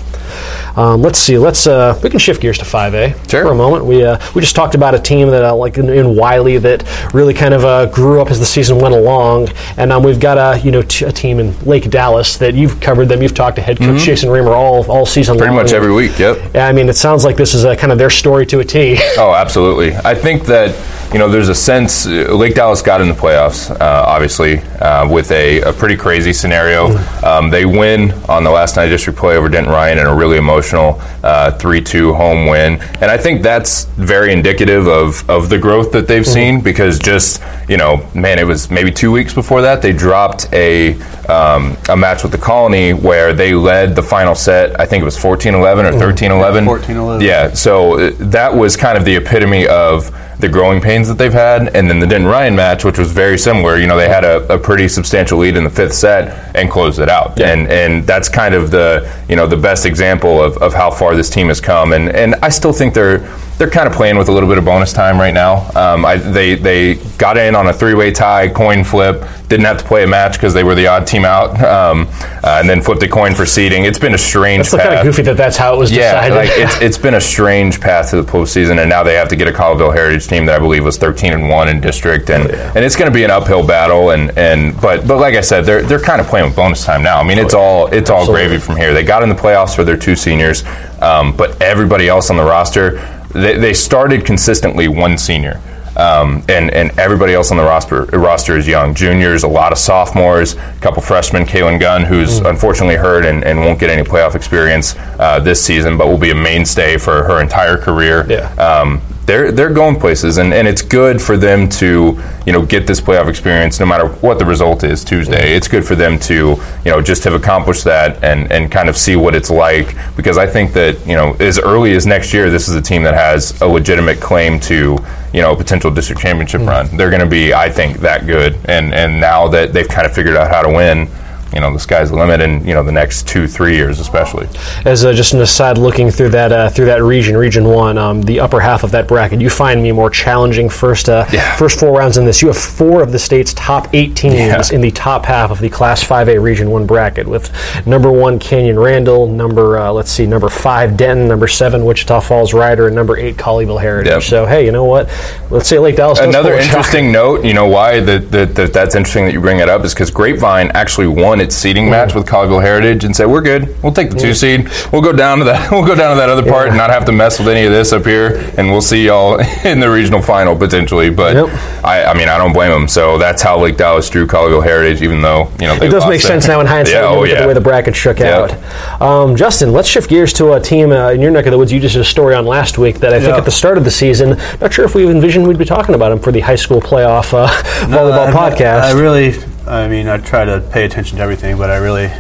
[0.75, 1.37] Um, let's see.
[1.37, 3.43] Let's uh, we can shift gears to 5A sure.
[3.43, 3.85] for a moment.
[3.85, 7.13] We uh, we just talked about a team that uh, like in, in, Wylie that
[7.13, 10.37] really kind of uh, grew up as the season went along, and um, we've got
[10.37, 13.21] a you know t- a team in Lake Dallas that you've covered them.
[13.21, 13.97] You've talked to head coach mm-hmm.
[13.97, 15.63] Jason Reamer all all season Pretty long.
[15.63, 16.17] much every week.
[16.17, 16.55] Yep.
[16.55, 18.63] Yeah, I mean it sounds like this is a, kind of their story to a
[18.63, 18.97] T.
[19.17, 19.95] oh, absolutely.
[19.95, 20.75] I think that
[21.11, 25.31] you know there's a sense Lake Dallas got in the playoffs, uh, obviously uh, with
[25.31, 26.87] a, a, pretty crazy scenario.
[26.87, 27.25] Mm-hmm.
[27.25, 30.37] Um, they win on the last night district play over Denton Ryan in a really
[30.37, 32.81] emotional uh, 3 2 home win.
[33.01, 36.33] And I think that's very indicative of, of the growth that they've mm-hmm.
[36.33, 40.51] seen because just, you know, man, it was maybe two weeks before that, they dropped
[40.53, 45.01] a, um, a match with the Colony where they led the final set, I think
[45.01, 46.65] it was 14 11 or 13 11.
[46.65, 47.25] 14 11.
[47.25, 51.33] Yeah, so uh, that was kind of the epitome of the growing pains that they've
[51.33, 53.77] had, and then the Denton Ryan match, which was very similar.
[53.77, 56.99] You know, they had a, a pretty substantial lead in the fifth set and closed
[56.99, 57.53] it out, yeah.
[57.53, 61.15] and and that's kind of the you know the best example of, of how far
[61.15, 63.27] this team has come, and and I still think they're
[63.59, 65.69] they're kind of playing with a little bit of bonus time right now.
[65.75, 69.77] Um, I, they they got in on a three way tie, coin flip, didn't have
[69.79, 72.07] to play a match because they were the odd team out, um,
[72.41, 73.83] uh, and then flipped a coin for seeding.
[73.83, 74.71] It's been a strange.
[74.71, 76.35] That's kind of goofy that that's how it was yeah, decided.
[76.35, 79.35] like it's, it's been a strange path to the postseason, and now they have to
[79.35, 82.49] get a Colleyville Heritage team that I believe was 13 and one in district, and,
[82.49, 82.71] oh, yeah.
[82.73, 84.11] and it's going to be an uphill battle.
[84.11, 87.03] And, and but but like I said, they're they're kind of playing with bonus time
[87.03, 87.19] now.
[87.19, 88.47] I mean, it's oh, all it's all Absolutely.
[88.47, 88.93] gravy from here.
[88.93, 90.63] They got in the playoffs for their two seniors,
[91.01, 95.61] um, but everybody else on the roster, they, they started consistently one senior.
[95.97, 99.77] Um, and and everybody else on the roster roster is young juniors, a lot of
[99.77, 101.43] sophomores, a couple freshmen.
[101.43, 102.49] Kaylin Gunn, who's mm.
[102.49, 106.29] unfortunately hurt and, and won't get any playoff experience uh, this season, but will be
[106.29, 108.25] a mainstay for her entire career.
[108.29, 108.49] Yeah.
[108.53, 112.87] Um, they're they're going places, and, and it's good for them to you know get
[112.87, 115.35] this playoff experience, no matter what the result is Tuesday.
[115.35, 115.57] Mm-hmm.
[115.57, 118.97] It's good for them to you know just have accomplished that and and kind of
[118.97, 122.49] see what it's like because I think that you know as early as next year,
[122.49, 124.97] this is a team that has a legitimate claim to
[125.31, 126.69] you know a potential district championship mm-hmm.
[126.69, 126.97] run.
[126.97, 130.13] They're going to be, I think, that good, and and now that they've kind of
[130.13, 131.07] figured out how to win
[131.53, 134.47] you know the sky's the limit in you know the next two three years especially.
[134.85, 138.21] As uh, just an aside, looking through that uh, through that region, Region One, um,
[138.21, 141.55] the upper half of that bracket, you find me more challenging first uh, yeah.
[141.55, 142.41] first four rounds in this.
[142.41, 144.61] You have four of the state's top eight teams yeah.
[144.75, 147.51] in the top half of the Class 5A Region One bracket, with
[147.87, 152.53] number one Canyon Randall, number uh, let's see, number five Denton, number seven Wichita Falls
[152.53, 154.11] Rider, and number eight Colleyville Heritage.
[154.11, 154.23] Yep.
[154.23, 155.07] So hey, you know what?
[155.49, 156.19] Let's say Lake Dallas.
[156.19, 159.69] Another interesting note, you know why that, that, that that's interesting that you bring it
[159.69, 163.41] up is because Grapevine actually won its seeding match with Colleyville Heritage and say, "We're
[163.41, 163.75] good.
[163.81, 164.69] We'll take the two seed.
[164.91, 165.69] We'll go down to that.
[165.79, 167.71] We'll go down to that other part and not have to mess with any of
[167.71, 171.49] this up here, and we'll see y'all in the regional final potentially." But yep.
[171.83, 172.87] I, I, mean, I don't blame them.
[172.87, 176.21] So that's how Lake Dallas drew Colleyville Heritage, even though you know it does make
[176.21, 176.95] sense now in hindsight.
[176.95, 177.41] yeah, oh, yeah.
[177.41, 178.51] the way the bracket shook yep.
[178.51, 179.01] out.
[179.01, 181.71] Um, Justin, let's shift gears to a team uh, in your neck of the woods.
[181.71, 183.85] You just did a story on last week that I think at the start of
[183.85, 186.55] the season, not sure if we envisioned we'd be talking about him for the high
[186.55, 187.47] school playoff uh,
[187.87, 188.81] no, volleyball I, podcast.
[188.81, 189.31] I really
[189.69, 192.11] I mean, I try to pay attention to everything, but I really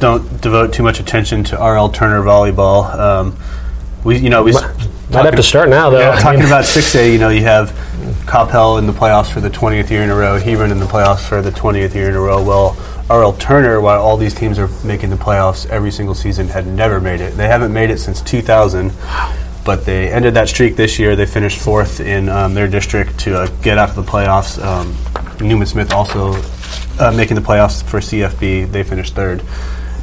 [0.00, 2.92] don't devote too much attention to RL Turner volleyball.
[2.98, 3.36] Um,
[4.02, 6.00] we, you know, we might have to start now though.
[6.00, 7.70] Yeah, talking about 6A, you know, you have
[8.26, 11.28] Coppell in the playoffs for the 20th year in a row, Hebron in the playoffs
[11.28, 12.42] for the 20th year in a row.
[12.42, 12.76] Well,
[13.08, 17.00] RL Turner, while all these teams are making the playoffs every single season, had never
[17.00, 17.34] made it.
[17.36, 18.92] They haven't made it since 2000.
[19.62, 21.14] But they ended that streak this year.
[21.14, 24.60] They finished fourth in um, their district to uh, get out of the playoffs.
[24.64, 24.96] Um,
[25.46, 26.40] Newman Smith also
[26.98, 28.70] uh, making the playoffs for CFB.
[28.70, 29.42] They finished third.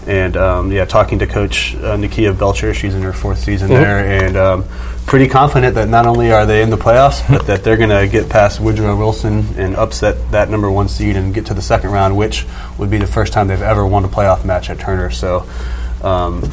[0.07, 3.83] And um, yeah, talking to Coach uh, Nakia Belcher, she's in her fourth season mm-hmm.
[3.83, 4.63] there, and um,
[5.05, 8.07] pretty confident that not only are they in the playoffs, but that they're going to
[8.09, 11.91] get past Woodrow Wilson and upset that number one seed and get to the second
[11.91, 12.45] round, which
[12.77, 15.11] would be the first time they've ever won a playoff match at Turner.
[15.11, 15.47] So.
[16.01, 16.49] Um,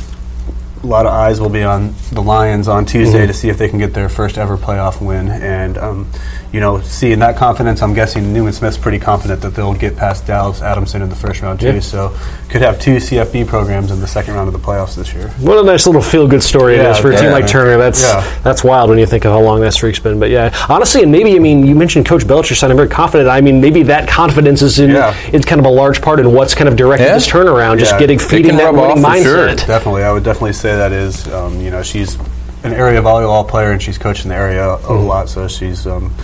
[0.85, 3.29] a lot of eyes will be on the Lions on Tuesday mm-hmm.
[3.29, 5.29] to see if they can get their first ever playoff win.
[5.29, 6.11] And um,
[6.53, 10.25] you know, seeing that confidence, I'm guessing Newman Smith's pretty confident that they'll get past
[10.25, 11.73] Dallas Adamson in the first round too.
[11.73, 11.81] Yeah.
[11.81, 12.17] So
[12.49, 15.31] could have two CFB programs in the second round of the playoffs this year.
[15.41, 17.77] What a nice little feel good story yeah, it is for a team like Turner.
[17.77, 18.41] That's yeah.
[18.45, 20.21] that's wild when you think of how long that streak's been.
[20.21, 23.29] But yeah, honestly, and maybe I mean you mentioned Coach Belcher sounding very confident.
[23.29, 24.93] I mean maybe that confidence is in
[25.33, 28.19] it's kind of a large part in what's kind of directed this turnaround, just getting
[28.19, 29.23] feeding that winning mindset.
[29.25, 29.55] Sure.
[29.57, 32.17] Definitely, I would definitely say that is um, you know she's
[32.65, 35.07] an area volleyball player and she's coached in the area a mm-hmm.
[35.07, 35.87] lot, so she's.
[35.87, 36.15] Um,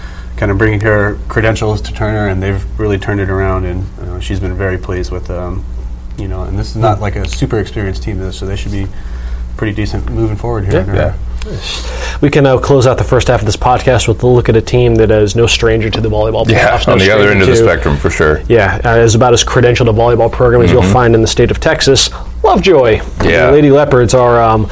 [0.40, 3.66] kind of bringing her credentials to Turner, and they've really turned it around.
[3.66, 5.62] And uh, she's been very pleased with, um,
[6.16, 8.86] you know, and this is not like a super experienced team, so they should be
[9.58, 10.86] pretty decent moving forward here.
[10.86, 10.94] Yeah.
[10.94, 11.16] yeah.
[12.22, 14.56] We can now close out the first half of this podcast with a look at
[14.56, 16.86] a team that is no stranger to the volleyball playoffs.
[16.86, 18.42] Yeah, on the other end of the spectrum for sure.
[18.48, 20.80] Yeah, uh, is about as credentialed a volleyball program as mm-hmm.
[20.80, 22.08] you'll find in the state of Texas.
[22.42, 23.02] Lovejoy.
[23.22, 23.46] Yeah.
[23.46, 24.66] The Lady Leopards are, um,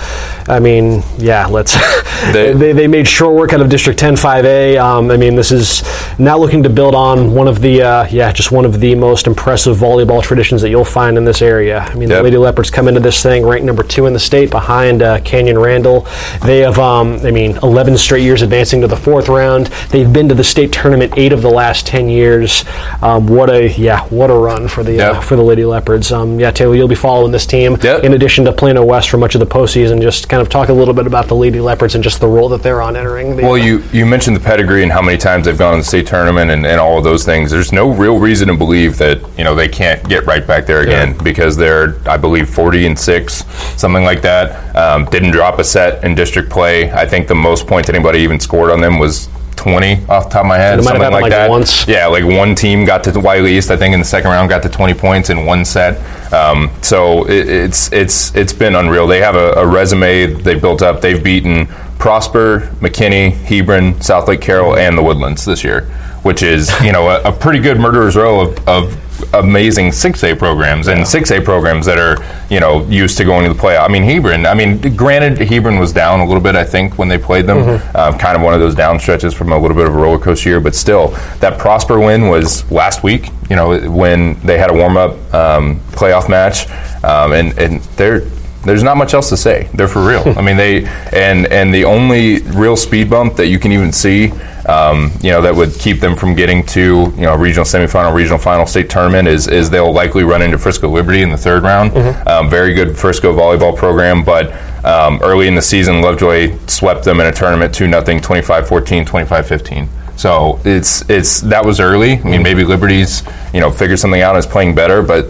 [0.49, 1.75] I mean, yeah, let's.
[2.33, 4.83] they, they, they, made short work out of District 10 5A.
[4.83, 5.83] Um, I mean, this is
[6.19, 9.27] now looking to build on one of the, uh, yeah, just one of the most
[9.27, 11.81] impressive volleyball traditions that you'll find in this area.
[11.81, 12.21] I mean, yep.
[12.21, 15.21] the Lady Leopards come into this thing ranked number two in the state behind uh,
[15.21, 16.09] Canyon Randall.
[16.43, 19.67] They have, um, I mean, 11 straight years advancing to the fourth round.
[19.91, 22.65] They've been to the state tournament eight of the last 10 years.
[23.03, 25.17] Um, what a, yeah, what a run for the, yep.
[25.17, 26.11] uh, for the Lady Leopards.
[26.13, 27.77] Um, yeah, Taylor, you'll be following this team team.
[27.81, 28.05] Yep.
[28.05, 30.73] In addition to Plano West for much of the postseason, just kind of talk a
[30.73, 33.37] little bit about the Lady Leopards and just the role that they're on entering.
[33.37, 35.85] The, well, you you mentioned the pedigree and how many times they've gone to the
[35.85, 37.51] state tournament and, and all of those things.
[37.51, 40.83] There's no real reason to believe that you know they can't get right back there
[40.83, 41.23] again yeah.
[41.23, 43.45] because they're I believe 40 and six,
[43.81, 44.77] something like that.
[44.77, 46.91] Um, didn't drop a set in district play.
[46.93, 50.43] I think the most points anybody even scored on them was 20 off the top
[50.43, 51.51] of my head, something like, like, that.
[51.51, 51.87] Once.
[51.87, 54.49] Yeah, like one team got to the Wylie East, I think, in the second round,
[54.49, 55.99] got to 20 points in one set.
[56.33, 59.07] Um, so it, it's it's it's been unreal.
[59.07, 61.01] They have a, a resume they built up.
[61.01, 61.67] They've beaten
[61.99, 65.83] Prosper, McKinney, Hebron, South Lake Carroll, and the Woodlands this year,
[66.23, 70.89] which is you know a, a pretty good murderer's row of, of amazing 6A programs
[70.89, 72.17] and 6A programs that are,
[72.51, 73.85] you know, used to going to the playoff.
[73.85, 77.09] I mean, Hebron, I mean, granted, Hebron was down a little bit, I think, when
[77.09, 77.59] they played them.
[77.59, 77.97] Mm-hmm.
[77.97, 80.19] Uh, kind of one of those down stretches from a little bit of a roller
[80.19, 81.09] coaster year, but still,
[81.41, 85.81] that Prosper win was last week, you know, when they had a warm up um,
[85.93, 86.69] playoff match.
[87.05, 88.23] Um, and, and they're,
[88.65, 89.69] there's not much else to say.
[89.75, 90.23] They're for real.
[90.37, 94.31] I mean, they and and the only real speed bump that you can even see,
[94.69, 98.39] um, you know, that would keep them from getting to you know regional semifinal, regional
[98.39, 101.93] final, state tournament is is they'll likely run into Frisco Liberty in the third round.
[101.93, 102.29] Mm-hmm.
[102.29, 104.53] Um, very good Frisco volleyball program, but
[104.85, 109.89] um, early in the season, Lovejoy swept them in a tournament two nothing, 25-14, 25-15.
[110.17, 112.19] So it's it's that was early.
[112.19, 113.23] I mean, maybe Liberty's
[113.55, 115.27] you know figured something out and is playing better, but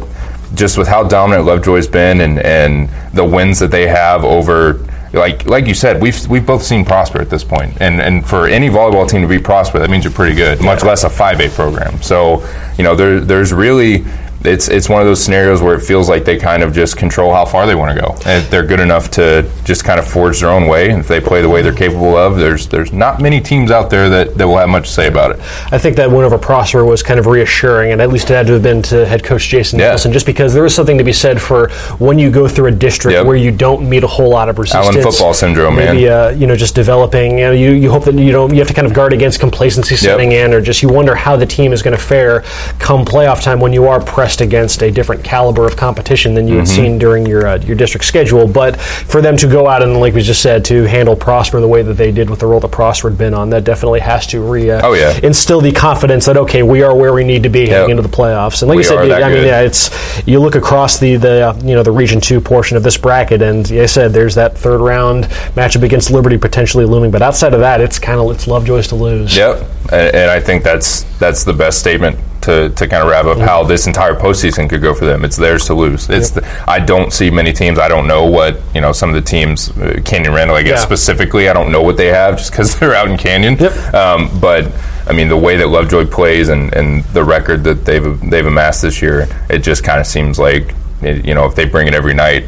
[0.54, 5.46] just with how dominant Lovejoy's been and, and the wins that they have over like
[5.46, 8.68] like you said, we've we've both seen Prosper at this point, and and for any
[8.68, 10.62] volleyball team to be Prosper, that means you're pretty good.
[10.62, 12.02] Much less a five A program.
[12.02, 14.04] So you know there there's really
[14.44, 17.32] it's it's one of those scenarios where it feels like they kind of just control
[17.32, 18.16] how far they want to go.
[18.24, 20.90] And they're good enough to just kind of forge their own way.
[20.90, 23.90] And if they play the way they're capable of, there's there's not many teams out
[23.90, 25.40] there that, that will have much to say about it.
[25.72, 28.46] I think that win over Prosper was kind of reassuring, and at least it had
[28.46, 29.86] to have been to head coach Jason yeah.
[29.86, 32.72] Nicholson, just because there is something to be said for when you go through a
[32.72, 33.26] district yep.
[33.26, 34.94] where you don't meet a whole lot of resistance.
[34.96, 36.12] Allen football syndrome, maybe, man.
[36.12, 37.38] Uh, you know, just developing.
[37.38, 39.40] You, know, you you hope that you don't you have to kind of guard against
[39.40, 40.46] complacency setting yep.
[40.46, 42.42] in, or just you wonder how the team is going to fare
[42.78, 46.54] come playoff time when you are pressed against a different caliber of competition than you
[46.54, 46.60] mm-hmm.
[46.60, 48.46] had seen during your uh, your district schedule.
[48.46, 51.68] But for them to go out and, like we just said, to handle Prosper the
[51.68, 54.26] way that they did with the role that Prosper had been on, that definitely has
[54.28, 55.18] to re uh, oh, yeah.
[55.22, 57.70] instill the confidence that okay, we are where we need to be yep.
[57.70, 58.62] heading into the playoffs.
[58.62, 59.90] And like we you said, you, I mean, yeah, it's
[60.26, 63.42] you look across the the uh, you know the Region Two portion of this bracket,
[63.42, 67.10] and I said, there's that third round matchup against Liberty potentially looming.
[67.10, 69.36] But outside of that, it's kind of it's Lovejoy's to lose.
[69.36, 73.24] Yep, and, and I think that's that's the best statement to, to kind of wrap
[73.24, 75.24] up how this entire postseason could go for them.
[75.24, 76.08] It's theirs to lose.
[76.08, 76.44] It's yep.
[76.44, 77.78] the, I don't see many teams.
[77.78, 79.70] I don't know what you know some of the teams.
[79.70, 80.86] Uh, Canyon Randall, I guess yeah.
[80.86, 83.56] specifically, I don't know what they have just because they're out in Canyon.
[83.58, 83.94] Yep.
[83.94, 84.72] Um, but
[85.06, 88.82] I mean, the way that Lovejoy plays and, and the record that they've they've amassed
[88.82, 92.14] this year, it just kind of seems like you know if they bring it every
[92.14, 92.44] night,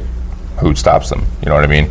[0.61, 1.25] who stops them?
[1.43, 1.91] You know what I mean?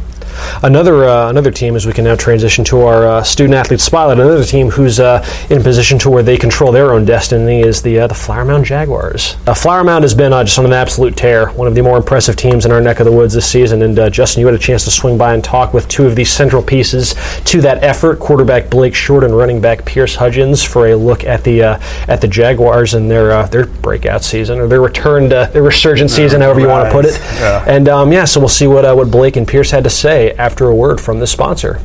[0.63, 4.19] Another uh, another team, as we can now transition to our uh, student athlete spotlight,
[4.19, 7.99] another team who's uh, in position to where they control their own destiny is the
[7.99, 9.37] uh, the Flower Mound Jaguars.
[9.47, 11.97] Uh, Flower Mound has been uh, just on an absolute tear, one of the more
[11.97, 13.81] impressive teams in our neck of the woods this season.
[13.81, 16.25] And Justin, you had a chance to swing by and talk with two of the
[16.25, 20.95] central pieces to that effort: quarterback Blake Short and running back Pierce Hudgens, for a
[20.95, 25.49] look at the at the Jaguars and their their breakout season or their return to
[25.51, 27.19] their resurgent season, however you want to put it.
[27.39, 27.63] Yeah.
[27.67, 30.67] And um, yeah, so we'll see what what Blake and Pierce had to say after
[30.67, 31.79] a word from the sponsor.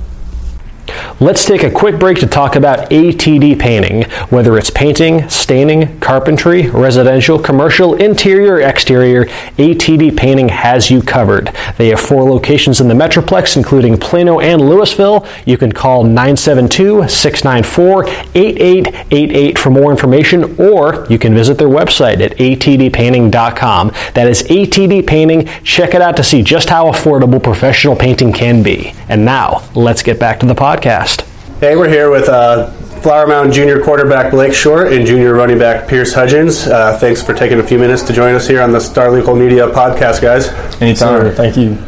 [1.21, 4.03] Let's take a quick break to talk about ATD painting.
[4.31, 11.55] Whether it's painting, staining, carpentry, residential, commercial, interior, exterior, ATD painting has you covered.
[11.79, 15.27] They have four locations in the Metroplex, including Plano and Lewisville.
[15.47, 22.21] You can call 972 694 8888 for more information, or you can visit their website
[22.21, 23.93] at atdpainting.com.
[24.15, 25.47] That is ATD Painting.
[25.63, 28.93] Check it out to see just how affordable professional painting can be.
[29.09, 31.21] And now, let's get back to the podcast podcast.
[31.61, 32.69] Hey, we're here with uh,
[33.01, 36.67] Flower Mound junior quarterback Blake Short and junior running back Pierce Hudgens.
[36.67, 39.37] Uh, thanks for taking a few minutes to join us here on the Star Local
[39.37, 40.49] Media podcast, guys.
[40.83, 41.21] Anytime.
[41.21, 41.79] Sir, thank you.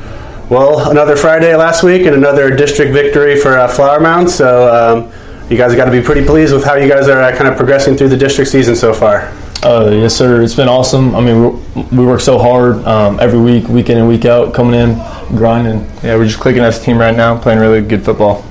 [0.49, 4.31] Well, another Friday last week and another district victory for uh, Flower Mound.
[4.31, 5.13] So um,
[5.51, 7.57] you guys got to be pretty pleased with how you guys are uh, kind of
[7.57, 9.33] progressing through the district season so far.
[9.65, 10.43] Uh, yes, sir.
[10.43, 11.17] It's been awesome.
[11.17, 14.79] I mean, we work so hard um, every week, week in and week out, coming
[14.79, 14.95] in,
[15.37, 15.81] grinding.
[16.05, 18.45] Yeah, we're just clicking as a team right now, playing really good football.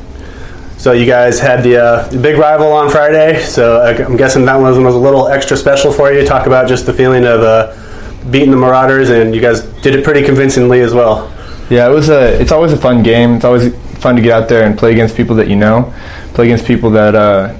[0.85, 3.41] So you guys had the, uh, big rival on Friday.
[3.41, 6.23] So I'm guessing that one was a little extra special for you.
[6.23, 7.75] Talk about just the feeling of uh,
[8.29, 11.33] beating the Marauders, and you guys did it pretty convincingly as well.
[11.71, 12.39] Yeah, it was a.
[12.39, 13.33] It's always a fun game.
[13.33, 15.91] It's always fun to get out there and play against people that you know,
[16.35, 17.57] play against people that uh,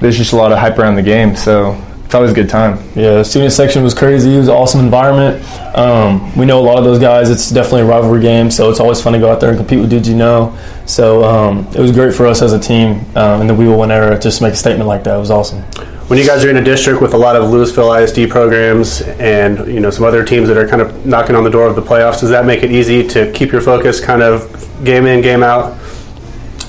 [0.00, 1.34] there's just a lot of hype around the game.
[1.34, 2.78] So it's always a good time.
[2.94, 4.32] Yeah, student section was crazy.
[4.32, 5.44] It was an awesome environment.
[5.76, 7.28] Um, we know a lot of those guys.
[7.30, 9.80] It's definitely a rivalry game, so it's always fun to go out there and compete
[9.80, 10.56] with dudes you know.
[10.86, 13.80] So um, it was great for us as a team um, in the We Will
[13.80, 15.16] Win era just to make a statement like that.
[15.16, 15.62] It was awesome.
[16.06, 19.66] When you guys are in a district with a lot of Lewisville ISD programs and
[19.66, 21.82] you know some other teams that are kind of knocking on the door of the
[21.82, 24.48] playoffs, does that make it easy to keep your focus kind of
[24.84, 25.76] game in, game out?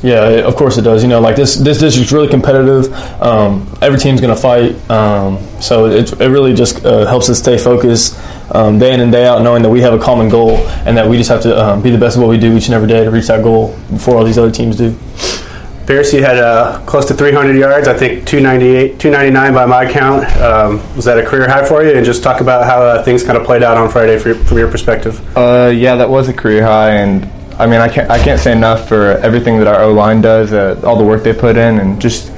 [0.03, 1.03] Yeah, it, of course it does.
[1.03, 2.93] You know, like this this district's really competitive.
[3.21, 7.39] Um, every team's going to fight, um, so it, it really just uh, helps us
[7.39, 8.19] stay focused
[8.51, 11.07] um, day in and day out, knowing that we have a common goal and that
[11.07, 12.87] we just have to um, be the best of what we do each and every
[12.87, 14.95] day to reach that goal before all these other teams do.
[15.87, 17.87] Pierce, you had uh, close to 300 yards.
[17.87, 20.25] I think 298, 299 by my count.
[20.35, 21.91] Um, was that a career high for you?
[21.95, 24.57] And just talk about how uh, things kind of played out on Friday for, from
[24.57, 25.21] your perspective.
[25.37, 28.51] Uh, yeah, that was a career high, and I mean, I can't I can't say
[28.51, 31.79] enough for everything that our O line does, uh, all the work they put in,
[31.79, 32.31] and just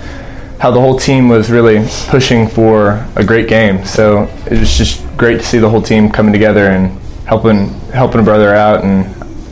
[0.59, 3.85] how the whole team was really pushing for a great game.
[3.85, 8.21] So it was just great to see the whole team coming together and helping helping
[8.21, 9.05] a brother out, and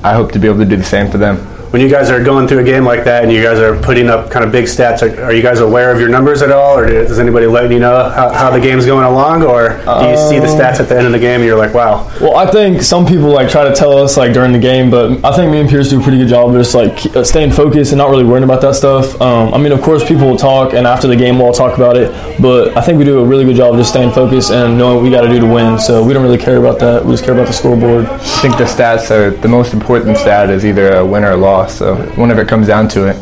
[0.06, 2.24] I hope to be able to do the same for them when you guys are
[2.24, 4.66] going through a game like that and you guys are putting up kind of big
[4.66, 7.70] stats, are, are you guys aware of your numbers at all, or does anybody let
[7.72, 10.90] you know how, how the game's going along, or do you see the stats at
[10.90, 12.10] the end of the game and you're like, wow?
[12.22, 15.24] Well, I think some people like try to tell us like during the game, but
[15.26, 17.52] I think me and Pierce do a pretty good job of just like uh, staying
[17.52, 19.20] focused and not really worrying about that stuff.
[19.22, 21.78] Um, I mean, of course, people will talk, and after the game, we'll all talk
[21.78, 24.52] about it, but I think we do a really good job of just staying focused
[24.52, 25.80] and knowing what we got to do to win.
[25.80, 27.04] So we don't really care about that.
[27.04, 28.06] We just care about the scoreboard.
[28.06, 31.38] I think the stats are the most important stat is either a win or a
[31.38, 31.57] loss.
[31.66, 33.16] So whenever it comes down to it.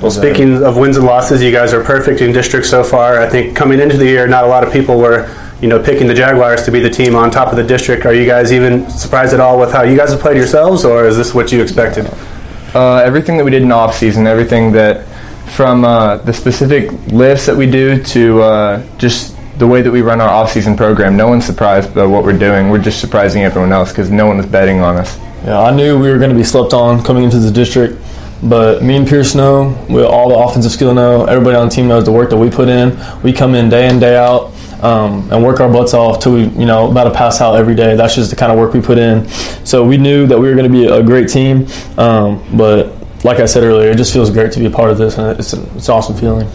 [0.00, 3.20] Well, speaking of wins and losses, you guys are perfect in district so far.
[3.20, 5.28] I think coming into the year, not a lot of people were,
[5.60, 8.06] you know, picking the Jaguars to be the team on top of the district.
[8.06, 11.06] Are you guys even surprised at all with how you guys have played yourselves, or
[11.06, 12.06] is this what you expected?
[12.74, 15.04] Uh, everything that we did in off season, everything that
[15.48, 20.02] from uh, the specific lifts that we do to uh, just the way that we
[20.02, 22.70] run our off-season program, no one's surprised by what we're doing.
[22.70, 25.18] We're just surprising everyone else because no one was betting on us.
[25.44, 28.02] Yeah, I knew we were going to be slept on coming into the district.
[28.42, 31.88] But me and Pierce know, we all the offensive skill know, everybody on the team
[31.88, 32.96] knows the work that we put in.
[33.22, 36.44] We come in day in, day out, um, and work our butts off till we,
[36.44, 37.96] you know, about to pass out every day.
[37.96, 39.28] That's just the kind of work we put in.
[39.64, 41.66] So we knew that we were going to be a great team.
[41.96, 44.98] Um, but like I said earlier, it just feels great to be a part of
[44.98, 46.48] this, and it's, it's an awesome feeling.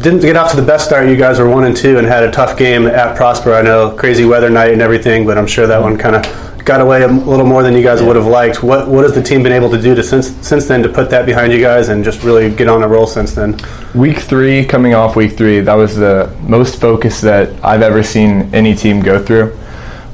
[0.00, 1.08] Didn't get off to the best start.
[1.08, 3.52] You guys were one and two, and had a tough game at Prosper.
[3.52, 6.80] I know crazy weather night and everything, but I'm sure that one kind of got
[6.80, 8.08] away a little more than you guys yeah.
[8.08, 8.62] would have liked.
[8.62, 11.08] What what has the team been able to do to since since then to put
[11.10, 13.58] that behind you guys and just really get on a roll since then?
[13.94, 18.52] Week three, coming off week three, that was the most focus that I've ever seen
[18.54, 19.56] any team go through.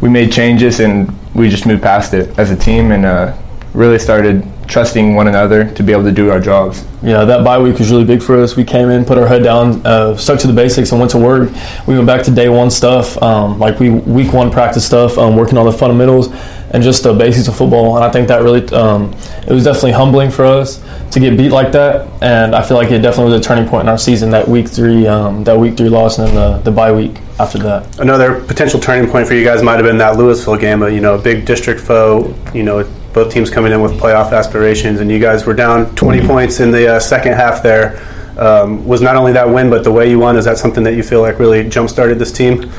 [0.01, 3.37] We made changes and we just moved past it as a team and uh,
[3.73, 6.85] really started trusting one another to be able to do our jobs.
[7.03, 8.57] Yeah, that bye week was really big for us.
[8.57, 11.19] We came in, put our head down, uh, stuck to the basics, and went to
[11.19, 11.51] work.
[11.87, 15.37] We went back to day one stuff, um, like we week one practice stuff, um,
[15.37, 16.29] working on the fundamentals
[16.73, 17.97] and just the basics of football.
[17.97, 19.13] And I think that really, um,
[19.47, 22.09] it was definitely humbling for us to get beat like that.
[22.23, 24.31] And I feel like it definitely was a turning point in our season.
[24.31, 27.59] That week three, um, that week three loss, and then the, the bye week after
[27.59, 27.99] that.
[27.99, 30.83] Another potential turning point for you guys might have been that Lewisville game.
[30.83, 32.35] You know, a big district foe.
[32.55, 36.19] You know both teams coming in with playoff aspirations, and you guys were down 20
[36.19, 36.29] mm-hmm.
[36.29, 38.01] points in the uh, second half there.
[38.39, 40.37] Um, was not only that win, but the way you won.
[40.37, 42.73] Is that something that you feel like really jump started this team?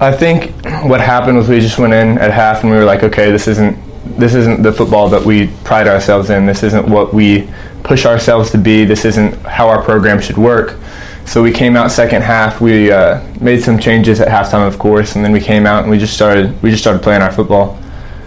[0.00, 0.52] I think
[0.84, 3.48] what happened was we just went in at half and we were like, okay, this
[3.48, 3.78] isn't
[4.18, 6.44] this isn't the football that we pride ourselves in.
[6.46, 7.48] This isn't what we
[7.82, 8.84] push ourselves to be.
[8.84, 10.78] This isn't how our program should work.
[11.24, 12.60] So we came out second half.
[12.60, 15.90] We uh, made some changes at halftime, of course, and then we came out and
[15.90, 17.78] we just started we just started playing our football.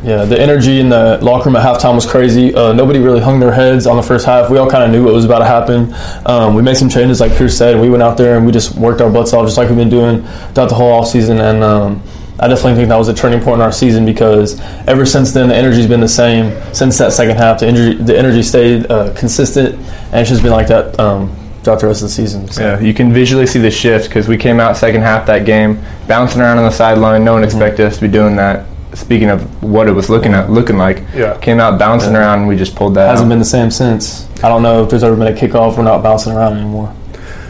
[0.05, 2.53] Yeah, the energy in the locker room at halftime was crazy.
[2.53, 4.51] Uh, nobody really hung their heads on the first half.
[4.51, 5.95] We all kind of knew what was about to happen.
[6.27, 7.81] Um, we made some changes, like Pierce said.
[7.81, 9.89] We went out there and we just worked our butts off, just like we've been
[9.89, 10.21] doing
[10.53, 11.41] throughout the whole offseason.
[11.41, 12.03] And um,
[12.39, 15.49] I definitely think that was a turning point in our season because ever since then,
[15.49, 17.61] the energy's been the same since that second half.
[17.61, 21.79] The energy, the energy stayed uh, consistent, and it's just been like that um, throughout
[21.79, 22.47] the rest of the season.
[22.51, 22.61] So.
[22.61, 25.83] Yeah, you can visually see the shift because we came out second half that game,
[26.07, 27.23] bouncing around on the sideline.
[27.23, 27.87] No one expected mm-hmm.
[27.87, 31.37] us to be doing that speaking of what it was looking at looking like, yeah.
[31.39, 32.19] came out bouncing yeah.
[32.19, 33.09] around and we just pulled that.
[33.09, 33.29] Hasn't out.
[33.29, 34.27] been the same since.
[34.43, 35.77] I don't know if there's ever been a kickoff.
[35.77, 36.93] We're not bouncing around anymore.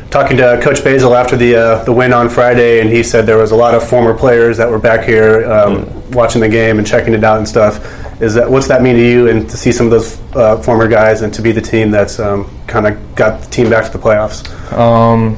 [0.09, 3.37] Talking to Coach Basil after the uh, the win on Friday, and he said there
[3.37, 6.87] was a lot of former players that were back here um, watching the game and
[6.87, 7.83] checking it out and stuff.
[8.21, 10.87] Is that what's that mean to you, and to see some of those uh, former
[10.87, 13.97] guys and to be the team that's um, kind of got the team back to
[13.97, 14.49] the playoffs?
[14.71, 15.37] Um,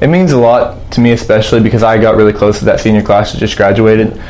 [0.00, 3.02] it means a lot to me, especially because I got really close to that senior
[3.02, 4.22] class that just graduated.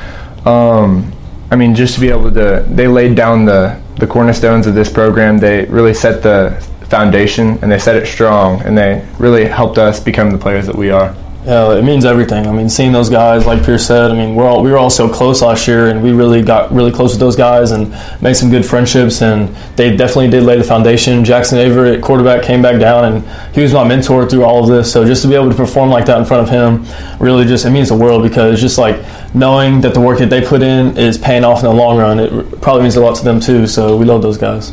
[0.45, 1.13] Um,
[1.51, 4.91] I mean, just to be able to, they laid down the, the cornerstones of this
[4.91, 5.39] program.
[5.39, 10.01] They really set the foundation and they set it strong and they really helped us
[10.01, 11.15] become the players that we are.
[11.45, 12.47] Yeah, it means everything.
[12.47, 14.91] I mean, seeing those guys, like Pierce said, I mean, we're all, we were all
[14.91, 17.91] so close last year, and we really got really close with those guys and
[18.23, 19.23] made some good friendships.
[19.23, 21.25] And they definitely did lay the foundation.
[21.25, 24.93] Jackson Averett, quarterback, came back down, and he was my mentor through all of this.
[24.93, 26.87] So just to be able to perform like that in front of him,
[27.19, 30.47] really just it means the world because just like knowing that the work that they
[30.47, 33.25] put in is paying off in the long run, it probably means a lot to
[33.25, 33.67] them too.
[33.67, 34.73] So we love those guys.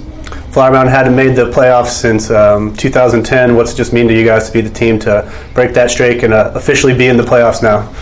[0.52, 3.56] Flower Mound hadn't made the playoffs since um, 2010.
[3.56, 6.24] What's it just mean to you guys to be the team to break that streak
[6.24, 7.93] and uh, officially be in the playoffs now?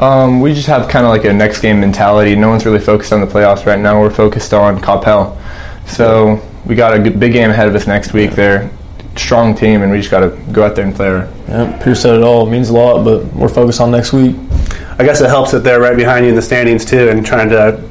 [0.00, 2.36] Um, we just have kind of like a next game mentality.
[2.36, 4.00] No one's really focused on the playoffs right now.
[4.00, 5.36] We're focused on Coppell.
[5.88, 8.32] So we got a big game ahead of us next week.
[8.32, 8.70] They're
[9.14, 11.34] a strong team, and we just got to go out there and play her.
[11.48, 12.46] Yeah, Pierce said it all.
[12.46, 14.36] It means a lot, but we're focused on next week.
[15.00, 17.48] I guess it helps that they're right behind you in the standings too, and trying
[17.48, 17.82] to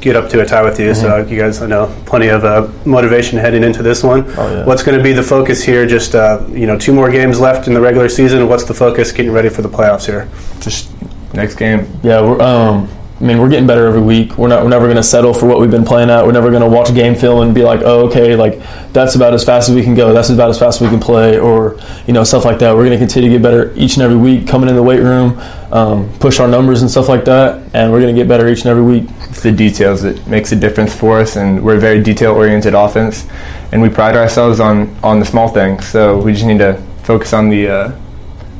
[0.00, 0.90] get up to a tie with you.
[0.90, 1.00] Mm-hmm.
[1.00, 4.24] So you guys, I know, plenty of uh, motivation heading into this one.
[4.36, 4.64] Oh, yeah.
[4.64, 5.86] What's going to be the focus here?
[5.86, 8.48] Just uh, you know, two more games left in the regular season.
[8.48, 10.28] What's the focus getting ready for the playoffs here?
[10.60, 10.90] Just
[11.34, 11.86] next game.
[12.02, 12.88] Yeah, we're, um,
[13.18, 14.36] I mean, we're getting better every week.
[14.36, 14.62] We're not.
[14.62, 16.26] We're never going to settle for what we've been playing at.
[16.26, 18.60] We're never going to watch a game film and be like, "Oh, okay, like
[18.92, 20.12] that's about as fast as we can go.
[20.12, 22.74] That's about as fast as we can play," or you know, stuff like that.
[22.74, 24.46] We're going to continue to get better each and every week.
[24.46, 25.38] Coming in the weight room,
[25.72, 28.60] um, push our numbers and stuff like that, and we're going to get better each
[28.60, 29.08] and every week.
[29.46, 33.24] It's the details that makes a difference for us, and we're a very detail-oriented offense,
[33.70, 35.86] and we pride ourselves on on the small things.
[35.86, 37.92] So we just need to focus on the uh,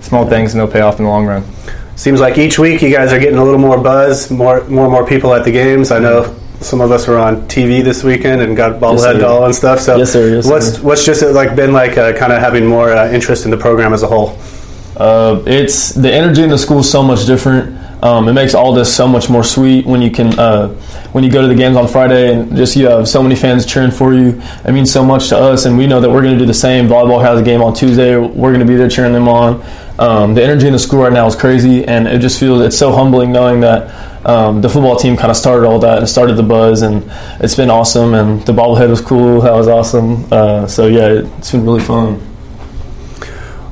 [0.01, 1.45] small things, and they'll pay off in the long run
[1.97, 4.93] seems like each week you guys are getting a little more buzz, more more and
[4.93, 5.91] more people at the games.
[5.91, 9.45] I know some of us were on TV this weekend and got bobblehead yes, doll
[9.47, 9.81] and stuff.
[9.81, 10.37] So yes, sir.
[10.37, 10.83] Yes, what's sir.
[10.83, 13.93] what's just like been like uh, kind of having more uh, interest in the program
[13.93, 14.39] as a whole?
[14.97, 17.75] Uh, it's the energy in the school is so much different.
[18.07, 20.69] Um, it makes all this so much more sweet when you can uh,
[21.11, 23.67] when you go to the games on Friday and just you have so many fans
[23.67, 24.41] cheering for you.
[24.65, 26.55] It means so much to us, and we know that we're going to do the
[26.55, 26.87] same.
[26.87, 28.17] Volleyball has a game on Tuesday.
[28.17, 29.61] We're going to be there cheering them on.
[29.99, 32.79] Um, the energy in the school right now is crazy, and it just feels it's
[32.79, 36.35] so humbling knowing that um, the football team kind of started all that and started
[36.35, 38.15] the buzz, and it's been awesome.
[38.15, 40.33] And the bobblehead was cool; that was awesome.
[40.33, 42.26] Uh, so yeah, it's been really fun.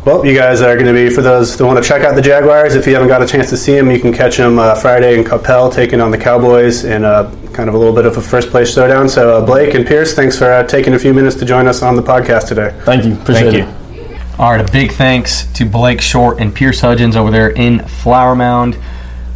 [0.04, 2.20] Well, you guys are going to be, for those that want to check out the
[2.20, 4.74] Jaguars, if you haven't got a chance to see them, you can catch them uh,
[4.74, 8.14] Friday in Coppell taking on the Cowboys in uh, kind of a little bit of
[8.18, 9.08] a first place showdown.
[9.08, 11.80] So, uh, Blake and Pierce, thanks for uh, taking a few minutes to join us
[11.80, 12.78] on the podcast today.
[12.84, 13.14] Thank you.
[13.14, 14.08] Appreciate Thank it.
[14.10, 14.18] You.
[14.38, 18.36] All right, a big thanks to Blake Short and Pierce Hudgens over there in Flower
[18.36, 18.76] Mound.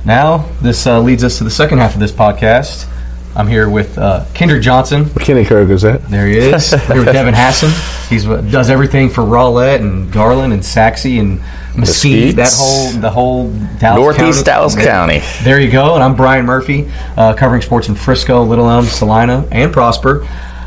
[0.05, 2.87] Now, this uh, leads us to the second half of this podcast.
[3.39, 5.09] I'm here with uh, Kendrick Johnson.
[5.11, 6.03] Kenny Kirk is that?
[6.09, 6.71] There he is.
[6.87, 7.71] here with Devin Hassan.
[8.09, 8.19] He
[8.51, 11.41] does everything for Rowlett and Garland and Sachse and
[11.77, 12.35] Mesquite.
[12.35, 14.45] That whole the whole Dallas Northeast County.
[14.45, 15.45] Dallas County.
[15.45, 15.95] There you go.
[15.95, 20.27] And I'm Brian Murphy, uh, covering sports in Frisco, Little Elm, Celina, and Prosper.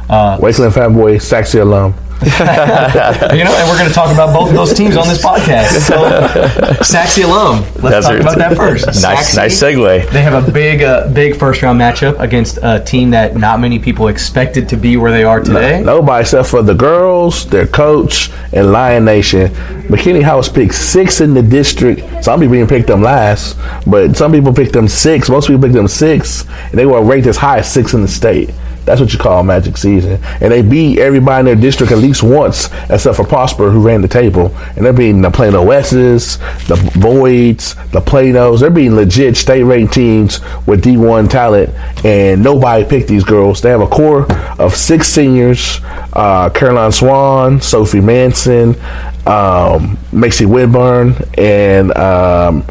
[0.10, 1.94] Uh, Wakeland fanboy, Sachse alum.
[2.22, 5.80] you know, and we're going to talk about both of those teams on this podcast.
[5.82, 7.62] So, Sachse alum.
[7.62, 8.86] Let's That's talk about that first.
[9.02, 10.08] nice, nice segue.
[10.12, 13.80] They have a big, uh, big first round matchup against a team that not many
[13.80, 15.80] people expected to be where they are today.
[15.80, 19.48] No, nobody except for the girls, their coach, and Lion Nation.
[19.88, 22.02] McKinney House picked six in the district.
[22.24, 23.58] Some people even picked them last,
[23.88, 25.28] but some people picked them six.
[25.28, 28.08] Most people picked them six, and they were ranked as high as six in the
[28.08, 28.52] state.
[28.86, 30.20] That's what you call magic season.
[30.42, 34.02] And they beat everybody in their district at least once, except for Prosper, who ran
[34.02, 34.56] the table.
[34.76, 38.60] And they're beating the Plano Wes's, the Boyds, the Planos.
[38.60, 41.70] They're beating legit state ranked teams with D1 talent.
[42.04, 43.62] And nobody picked these girls.
[43.62, 44.26] They have a core
[44.60, 45.80] of six seniors
[46.14, 48.76] uh, Caroline Swan, Sophie Manson,
[49.26, 51.96] um, Macy Whitburn, and.
[51.98, 52.66] Um,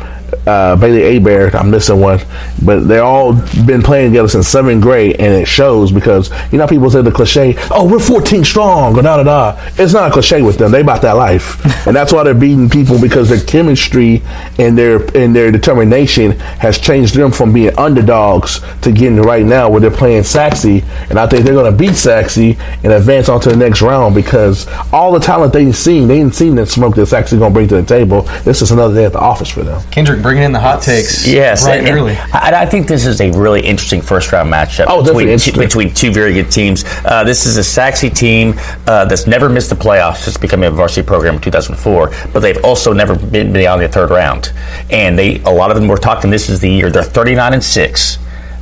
[0.47, 1.55] uh, Bailey Abear.
[1.55, 2.21] I'm missing one,
[2.65, 3.35] but they all
[3.67, 7.13] been playing together since seventh grade, and it shows because you know people say the
[7.13, 9.73] cliche, "Oh, we're 14 strong," or da da da.
[9.79, 10.71] It's not a cliche with them.
[10.71, 14.23] They about that life, and that's why they're beating people because their chemistry
[14.59, 19.69] and their and their determination has changed them from being underdogs to getting right now
[19.69, 23.41] where they're playing Sachse, and I think they're going to beat Sachse and advance on
[23.43, 26.95] to the next round because all the talent they've seen, they ain't seen that smoke
[26.97, 28.23] that Sachse going to bring to the table.
[28.45, 29.83] This is another day at the office for them.
[29.91, 31.27] Kendrick bringing in the hot takes.
[31.27, 32.17] Yes, right and, early.
[32.17, 35.95] I, I, think this is a really interesting first round matchup oh, between, two, between
[35.95, 36.85] two very good teams.
[37.05, 38.55] Uh, this is a Sachse team
[38.87, 42.63] uh, that's never missed the playoffs since becoming a varsity program in 2004, but they've
[42.65, 44.53] also never been beyond the third round.
[44.91, 46.31] And they, a lot of them were talking.
[46.31, 48.19] This is the year they're 39 and six.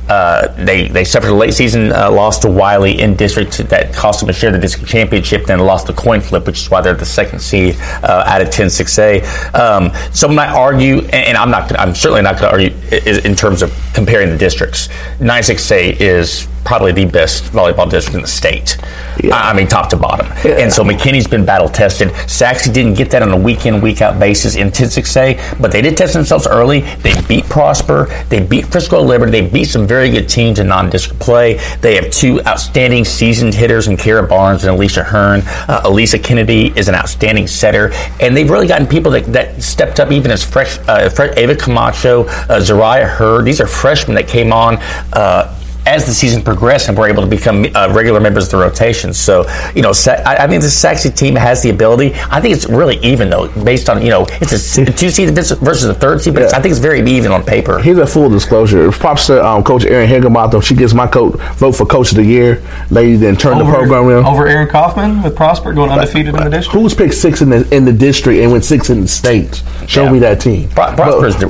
[0.09, 4.19] Uh, they they suffered a late season uh, loss to Wylie in district that cost
[4.19, 5.45] them a share of the district championship.
[5.45, 8.49] Then lost the coin flip, which is why they're the second seed uh, out of
[8.49, 9.53] 10-6A.
[9.53, 11.77] Um, some might argue, and I'm not.
[11.79, 14.87] I'm certainly not going to argue in terms of comparing the districts.
[15.19, 18.77] 9-6A is probably the best volleyball district in the state.
[19.23, 19.35] Yeah.
[19.35, 20.27] I mean, top to bottom.
[20.43, 20.59] Yeah.
[20.59, 22.11] And so McKinney's been battle tested.
[22.29, 25.81] Sachse didn't get that on a week in, week out basis in 10-6A, but they
[25.81, 26.81] did test themselves early.
[27.01, 28.05] They beat Prosper.
[28.29, 29.31] They beat Frisco Liberty.
[29.31, 31.59] They beat some very good teams in non-district play.
[31.81, 35.41] They have two outstanding seasoned hitters in Kara Barnes and Alicia Hearn.
[35.45, 37.91] Uh, Elisa Kennedy is an outstanding setter.
[38.21, 42.25] And they've really gotten people that, that stepped up even as fresh, uh, Ava Camacho,
[42.25, 43.45] uh, Zariah Hurd.
[43.45, 44.77] These are freshmen that came on
[45.13, 45.55] uh,
[45.89, 49.13] as the season progressed and were able to become uh, regular members of the rotation.
[49.13, 52.13] So, you know, I, I think this Sachse team has the ability.
[52.29, 55.85] I think it's really even though, based on you know, it's a two seed versus
[55.85, 56.57] a third seed, but yeah.
[56.57, 57.79] I think it's very even on paper.
[57.79, 58.91] Here's a full disclosure.
[58.91, 60.61] Props to um, Coach Erin Higginbotham.
[60.61, 62.61] She gets my coach vote for Coach of the Year.
[62.91, 66.43] Lady then turned over, the program around over Aaron Kaufman with Prosper going undefeated in
[66.43, 66.79] the district.
[66.79, 69.63] Who's picked six in the in the district and went six in the state?
[69.89, 70.11] Show yeah.
[70.11, 70.69] me that team.
[70.69, 71.45] Pro- Prosper's but,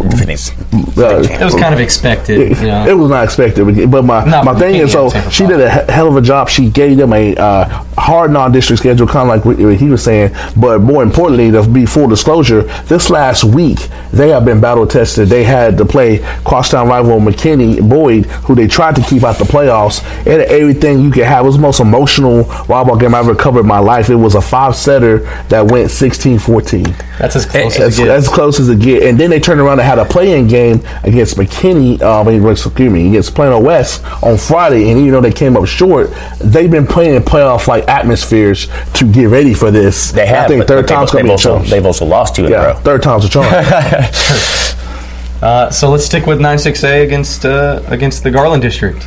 [0.98, 2.40] uh, it was kind of expected.
[2.40, 2.88] It, you know?
[2.88, 6.08] it was not expected, but my Not my thing is so she did a hell
[6.08, 6.48] of a job.
[6.48, 10.34] She gave them a uh, hard non-district schedule, kind of like what he was saying.
[10.58, 13.80] But more importantly, to be full disclosure, this last week
[14.12, 15.28] they have been battle tested.
[15.28, 19.46] They had to play crosstown rival McKinney Boyd, who they tried to keep out the
[19.46, 20.04] playoffs.
[20.20, 21.46] And everything you could have.
[21.46, 24.10] It was the most emotional ball game I ever covered in my life.
[24.10, 25.20] It was a five setter
[25.50, 27.18] that went 16-14.
[27.18, 29.04] That's as close as, as, as close as it get.
[29.04, 32.02] And then they turned around and had a play-in game against McKinney.
[32.02, 36.12] Um, excuse me, against Plano West on Friday, and even though they came up short,
[36.40, 40.12] they've been playing in playoff like atmospheres to get ready for this.
[40.12, 40.46] They have.
[40.46, 42.74] I think third time's going to be also, They've also lost two in yeah, a
[42.74, 42.80] row.
[42.80, 43.48] Third time's a charm.
[45.42, 49.06] uh, so let's stick with 9-6A against uh, against the Garland District.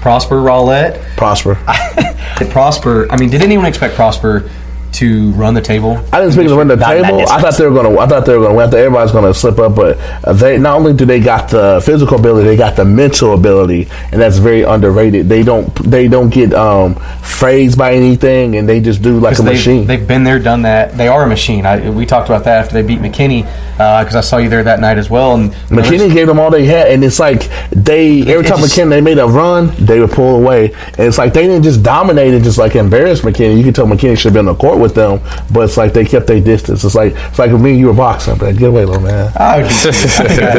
[0.00, 1.02] Prosper Rowlett.
[1.16, 1.54] Prosper.
[2.50, 3.10] Prosper.
[3.10, 4.50] I mean, did anyone expect Prosper
[4.92, 5.92] to run the table.
[6.12, 7.20] I didn't expect them to run the not table.
[7.28, 8.00] I thought they were going to.
[8.00, 8.62] I thought they were going to.
[8.62, 11.82] I thought everybody's going to slip up, but they not only do they got the
[11.84, 15.28] physical ability, they got the mental ability, and that's very underrated.
[15.28, 15.74] They don't.
[15.76, 19.86] They don't get um, phased by anything, and they just do like a they've, machine.
[19.86, 20.96] They've been there, done that.
[20.96, 21.66] They are a machine.
[21.66, 23.44] I, we talked about that after they beat McKinney
[23.76, 25.34] because uh, I saw you there that night as well.
[25.34, 28.90] And McKinney gave them all they had, and it's like they every time just, McKinney
[28.90, 32.32] they made a run, they would pull away, and it's like they didn't just dominate
[32.32, 33.58] and just like embarrass McKinney.
[33.58, 35.20] You could tell McKinney should have been on the court with them,
[35.52, 36.84] but it's like they kept their distance.
[36.84, 39.32] It's like it's like me and you were boxing, but get away, little man.
[39.36, 39.70] I would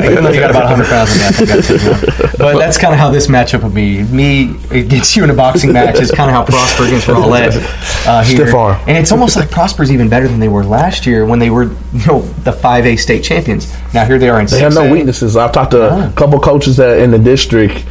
[0.05, 2.35] even though you got about 100 pounds in that.
[2.37, 4.03] But that's kind of how this matchup would be.
[4.03, 7.55] Me against you in a boxing match is kind of how Prosper against Rowlett
[8.05, 8.37] uh, here.
[8.37, 8.79] Stiff arm.
[8.87, 11.63] And it's almost like Prosper's even better than they were last year when they were
[11.63, 13.73] you know the 5A state champions.
[13.93, 14.47] Now here they are in.
[14.47, 14.61] They 6A.
[14.61, 15.37] have no weaknesses.
[15.37, 16.09] I've talked to oh.
[16.09, 17.85] a couple coaches that in the district,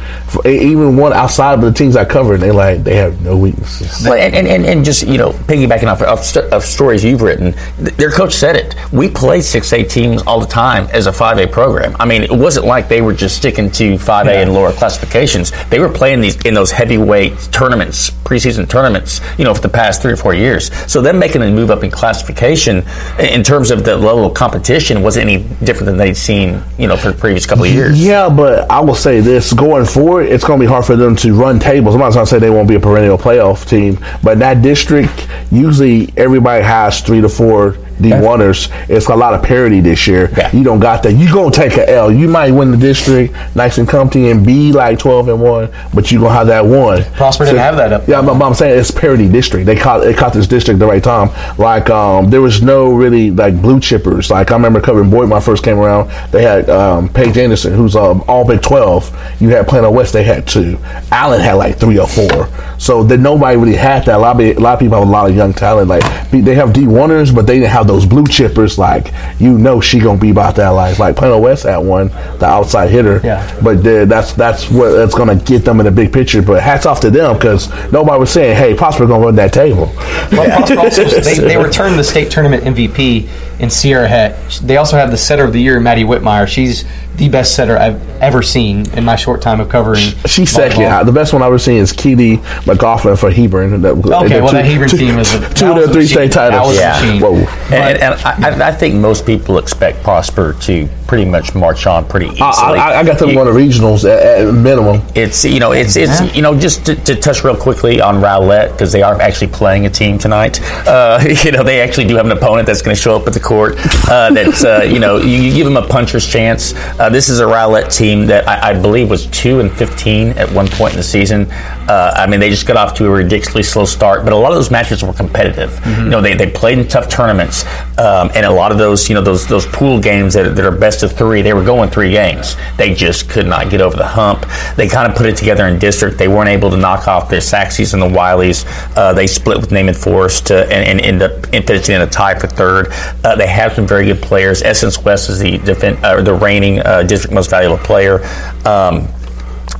[0.45, 2.35] even one outside of the teams I covered.
[2.35, 4.05] And They like they have no weaknesses.
[4.05, 8.11] Well, and, and, and just you know piggybacking off of, of stories you've written, their
[8.11, 8.75] coach said it.
[8.93, 11.95] We play 6A teams all the time as a 5A program.
[11.99, 14.41] I mean, it wasn't like they were just sticking to 5A yeah.
[14.41, 15.51] and lower classifications.
[15.69, 20.03] They were playing these in those heavyweight tournaments, preseason tournaments, you know, for the past
[20.03, 20.71] three or four years.
[20.91, 22.85] So them making a move up in classification
[23.19, 26.97] in terms of the level of competition wasn't any different than they'd seen, you know,
[26.97, 27.97] for the previous couple of years.
[27.97, 31.15] Yeah, but I will say this: going forward, it's going to be hard for them
[31.17, 31.95] to run tables.
[31.95, 35.29] I'm not going to say they won't be a perennial playoff team, but that district
[35.49, 38.69] usually everybody has three to four the oneers.
[38.89, 40.29] It's a lot of parity this year.
[40.37, 40.55] Yeah.
[40.55, 41.13] You don't got that.
[41.13, 42.11] You gonna take a L.
[42.11, 46.11] You might win the district nice and comfy and be like twelve and one, but
[46.11, 47.03] you gonna have that one.
[47.13, 48.07] Prosper so, didn't have that up.
[48.07, 49.65] Yeah, but, but, I'm saying it's parity district.
[49.65, 51.29] They caught it caught this district the right time.
[51.57, 54.29] Like um, there was no really like blue chippers.
[54.29, 56.09] Like I remember covering Boyd when I first came around.
[56.31, 59.09] They had um, Paige Anderson, who's um, all Big Twelve.
[59.39, 60.13] You had Plano West.
[60.13, 60.77] They had two.
[61.11, 62.49] Allen had like three or four.
[62.79, 64.15] So that nobody really had that.
[64.15, 65.87] A lot of a lot of people have a lot of young talent.
[65.87, 69.81] Like they have D oneers, but they didn't have those blue chippers, like you know
[69.81, 70.99] she gonna be about that life.
[70.99, 72.09] Like Plano West at one,
[72.39, 73.21] the outside hitter.
[73.23, 73.59] Yeah.
[73.63, 76.41] But that's that's what that's gonna get them in the big picture.
[76.41, 79.91] But hats off to them because nobody was saying, "Hey, Prosper gonna run that table."
[80.31, 83.27] Well, Prosper also, they, they returned the state tournament MVP
[83.59, 84.61] in Sierra Het.
[84.63, 86.47] They also have the setter of the year, Maddie Whitmire.
[86.47, 86.85] She's
[87.15, 90.03] the best setter I've ever seen in my short time of covering.
[90.25, 90.83] She's second.
[90.83, 93.81] Uh, the best one I've ever seen is Keely McGoffin for Hebron.
[93.81, 96.31] That, okay, well, two, that Hebron two, team was a, two of their three state
[96.31, 96.75] titles.
[96.75, 97.19] yeah.
[97.19, 97.35] Whoa.
[97.35, 102.05] And, and, and I, I, think most people expect Prosper to pretty much march on
[102.05, 102.43] pretty easily.
[102.43, 105.01] I, I got them one of the regionals at, at, minimum.
[105.15, 106.33] It's you know it's it's yeah.
[106.33, 109.85] you know just to, to, touch real quickly on Rowlett because they are actually playing
[109.85, 110.59] a team tonight.
[110.85, 113.33] Uh, you know they actually do have an opponent that's going to show up at
[113.33, 113.75] the court.
[114.09, 116.73] Uh, that's uh, you know you, you, give them a puncher's chance.
[116.99, 120.51] Uh, this is a Rowlett team that I, I, believe was two and fifteen at
[120.51, 121.49] one point in the season.
[121.87, 124.51] Uh, I mean they just got off to a ridiculously slow start, but a lot
[124.51, 125.71] of those matches were competitive.
[125.71, 126.03] Mm-hmm.
[126.03, 127.65] You know they, they played in tough tournaments,
[127.97, 130.71] um, and a lot of those you know those those pool games that, that are
[130.71, 131.41] best best of three.
[131.41, 132.55] They were going three games.
[132.77, 134.45] They just could not get over the hump.
[134.75, 136.17] They kind of put it together in district.
[136.17, 138.65] They weren't able to knock off the Sachses and the Wylies.
[138.95, 142.47] Uh, they split with Naaman Forest and, and end up finishing in a tie for
[142.47, 142.87] third.
[143.23, 144.63] Uh, they have some very good players.
[144.63, 148.25] Essence West is the defend, uh, the reigning uh, district most valuable player.
[148.65, 149.07] Um,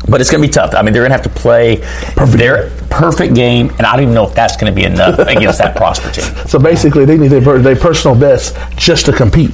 [0.09, 0.73] but it's going to be tough.
[0.73, 1.77] I mean, they're going to have to play.
[2.15, 2.89] Perfect.
[2.89, 5.75] perfect game, and I don't even know if that's going to be enough against that
[5.75, 6.25] Prosper team.
[6.47, 9.51] So basically, they need their, their personal best just to compete.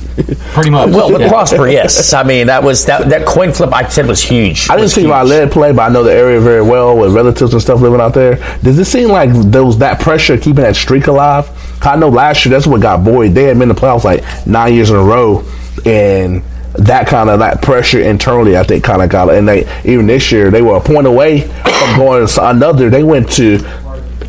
[0.54, 0.92] Pretty much.
[0.92, 1.30] Well, with Yeah.
[1.30, 2.14] Prosper, yes.
[2.14, 4.70] I mean, that was that, that coin flip I said was huge.
[4.70, 5.12] I didn't see huge.
[5.12, 8.14] Rowlett play, but I know the area very well with relatives and stuff living out
[8.14, 8.36] there.
[8.62, 11.50] Does it seem like there was that pressure keeping that streak alive?
[11.82, 13.32] I know last year that's what got Boyd.
[13.34, 15.44] They had been in the playoffs like nine years in a row,
[15.86, 16.44] and
[16.74, 19.30] that kind of that pressure internally, I think, kind of got.
[19.30, 19.38] It.
[19.38, 22.90] And they even this year they were a point away from going to another.
[22.90, 23.60] They went to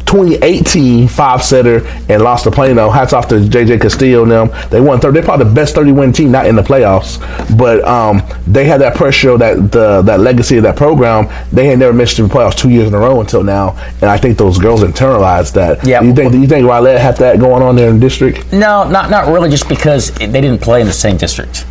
[0.06, 2.90] 2018 five setter and lost to Plano.
[2.90, 4.68] Hats off to JJ Castillo and them.
[4.70, 5.14] They won third.
[5.14, 7.18] They're probably the best 30 win team, not in the playoffs,
[7.56, 11.28] but um, they had that pressure, that the that legacy of that program.
[11.52, 14.16] They had never missed the playoffs two years in a row until now, and I
[14.16, 15.84] think those girls internalized that.
[15.84, 16.00] Yeah.
[16.00, 16.32] Do you think?
[16.32, 18.52] Do you think Rowlett had that going on there in the district?
[18.52, 19.50] No, not not really.
[19.50, 21.66] Just because they didn't play in the same district.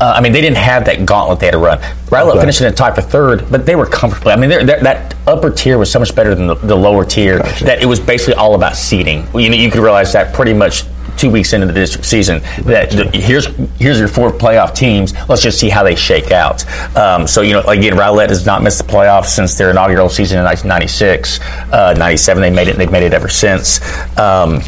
[0.00, 1.78] Uh, I mean, they didn't have that gauntlet they had to run.
[2.10, 2.40] Rowlett Okay.
[2.40, 4.32] finished in a tie for third, but they were comfortably.
[4.32, 7.04] I mean, they're, they're, that upper tier was so much better than the, the lower
[7.04, 7.64] tier Gotcha.
[7.64, 9.26] that it was basically all about seeding.
[9.34, 10.84] You know, you could realize that pretty much
[11.16, 12.42] two weeks into the district season.
[12.64, 13.46] That the, here's
[13.78, 15.14] here's your four playoff teams.
[15.30, 16.62] Let's just see how they shake out.
[16.94, 20.38] Um, so you know, again, Rowlett has not missed the playoffs since their inaugural season
[20.38, 21.40] in 1996.
[21.72, 22.72] Uh, 97, they made it.
[22.72, 23.80] And they've made it ever since.
[24.18, 24.60] Um,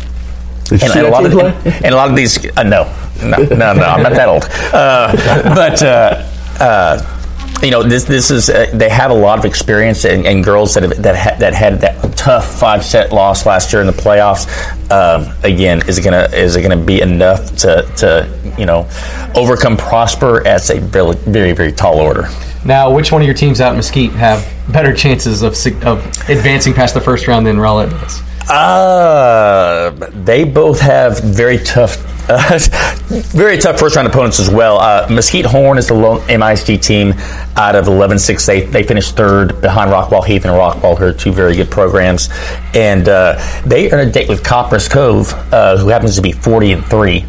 [0.72, 2.84] and, and a lot of team and a lot of these uh, no
[3.22, 4.44] no no no I'm not that old.
[4.72, 5.12] Uh,
[5.54, 6.26] but uh,
[6.60, 7.14] uh,
[7.62, 10.74] you know this this is uh, they have a lot of experience and, and girls
[10.74, 13.92] that have, that ha- that had that tough five set loss last year in the
[13.92, 14.46] playoffs
[14.90, 18.88] um, again is it gonna is it gonna be enough to to you know
[19.34, 22.28] overcome Prosper as a very very very tall order?
[22.64, 25.52] Now, which one of your teams out in Mesquite have better chances of
[25.86, 28.20] of advancing past the first round than Rowlett does?
[28.50, 29.90] Uh,
[30.24, 31.98] they both have very tough,
[32.30, 32.58] uh,
[33.08, 34.78] very tough first round opponents as well.
[34.78, 37.12] Uh, Mesquite Horn is the lone MISD team
[37.56, 38.46] out of 11-6.
[38.46, 42.30] They, they finished third behind Rockwall Heath and Rockwall, who are two very good programs.
[42.74, 46.32] And uh, they are in a date with Copperas Cove, uh, who happens to be
[46.32, 47.24] 40 and 3.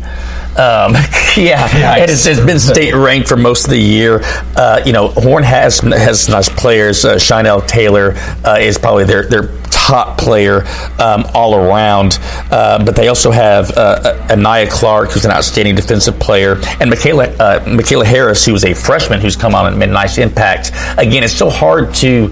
[0.60, 0.94] Um,
[1.38, 4.22] yeah, and it's, it's been state ranked for most of the year.
[4.58, 7.06] Uh, you know, Horn has has nice players.
[7.06, 8.14] Uh, Shinell Taylor
[8.44, 9.44] uh, is probably their their
[9.90, 10.66] top player
[11.00, 12.20] um, all around.
[12.52, 17.26] Uh, but they also have uh, Anaya Clark, who's an outstanding defensive player, and Michaela
[17.40, 20.72] uh, Michaela Harris, who is a freshman who's come on and made nice impact.
[20.98, 22.32] Again, it's so hard to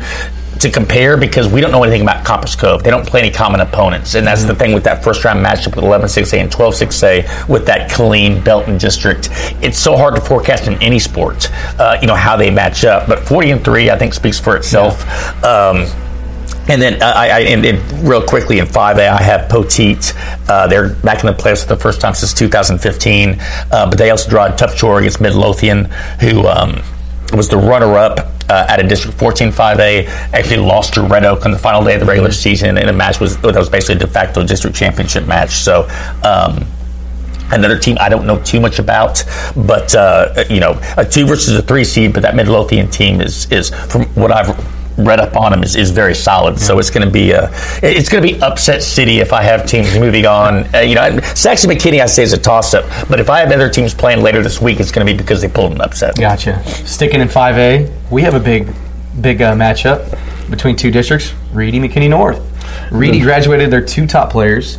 [0.60, 2.84] to compare because we don't know anything about Copperas Cove.
[2.84, 5.76] They don't play any common opponents, and that's the thing with that first round matchup
[5.76, 9.30] with 11-6A and 12-6A with that Killeen Belton district.
[9.62, 13.08] It's so hard to forecast in any sport, uh, you know how they match up.
[13.08, 15.04] But 40 and three, I think, speaks for itself.
[15.44, 15.86] Um,
[16.70, 20.14] and then uh, I, I and, and real quickly in 5A, I have Poteet.
[20.50, 24.10] Uh, they're back in the playoffs for the first time since 2015, uh, but they
[24.10, 25.86] also draw a tough chore against Midlothian,
[26.20, 26.82] who um,
[27.34, 30.08] was the runner-up uh, at a District 14 5A.
[30.34, 32.94] Actually lost to Red Oak on the final day of the regular season in a
[32.94, 35.52] match was that was basically a de facto district championship match.
[35.52, 35.88] So.
[36.24, 36.66] Um,
[37.50, 39.24] Another team I don't know too much about,
[39.56, 42.12] but uh, you know, a two versus a three seed.
[42.12, 44.50] But that Midlothian team is is from what I've
[44.98, 46.60] read up on them is, is very solid.
[46.60, 47.50] So it's going to be a
[47.84, 50.74] it's going to be upset city if I have teams moving on.
[50.76, 53.52] Uh, you know, Saxon McKinney I say is a toss up, but if I have
[53.52, 56.16] other teams playing later this week, it's going to be because they pulled an upset.
[56.18, 56.64] Gotcha.
[56.86, 58.74] Sticking in 5A, we have a big,
[59.22, 60.18] big uh, matchup
[60.50, 61.34] between two districts.
[61.52, 62.42] Reedy, McKinney North.
[62.92, 64.78] Reedy graduated their two top players.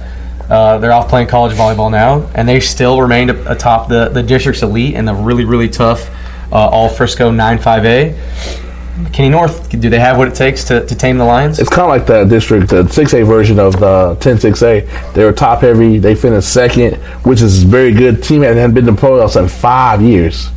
[0.49, 4.63] Uh, they're off playing college volleyball now, and they still remained atop the, the district's
[4.63, 6.09] elite in the really, really tough
[6.51, 8.68] uh, All Frisco 9 5A.
[8.99, 11.59] McKinney North, do they have what it takes to, to tame the Lions?
[11.59, 15.15] It's kind of like the district, the 6A version of the 10-6A.
[15.15, 15.99] They were top heavy.
[15.99, 18.23] They finished second, which is very good.
[18.23, 20.51] Team that hadn't been the playoffs in five years.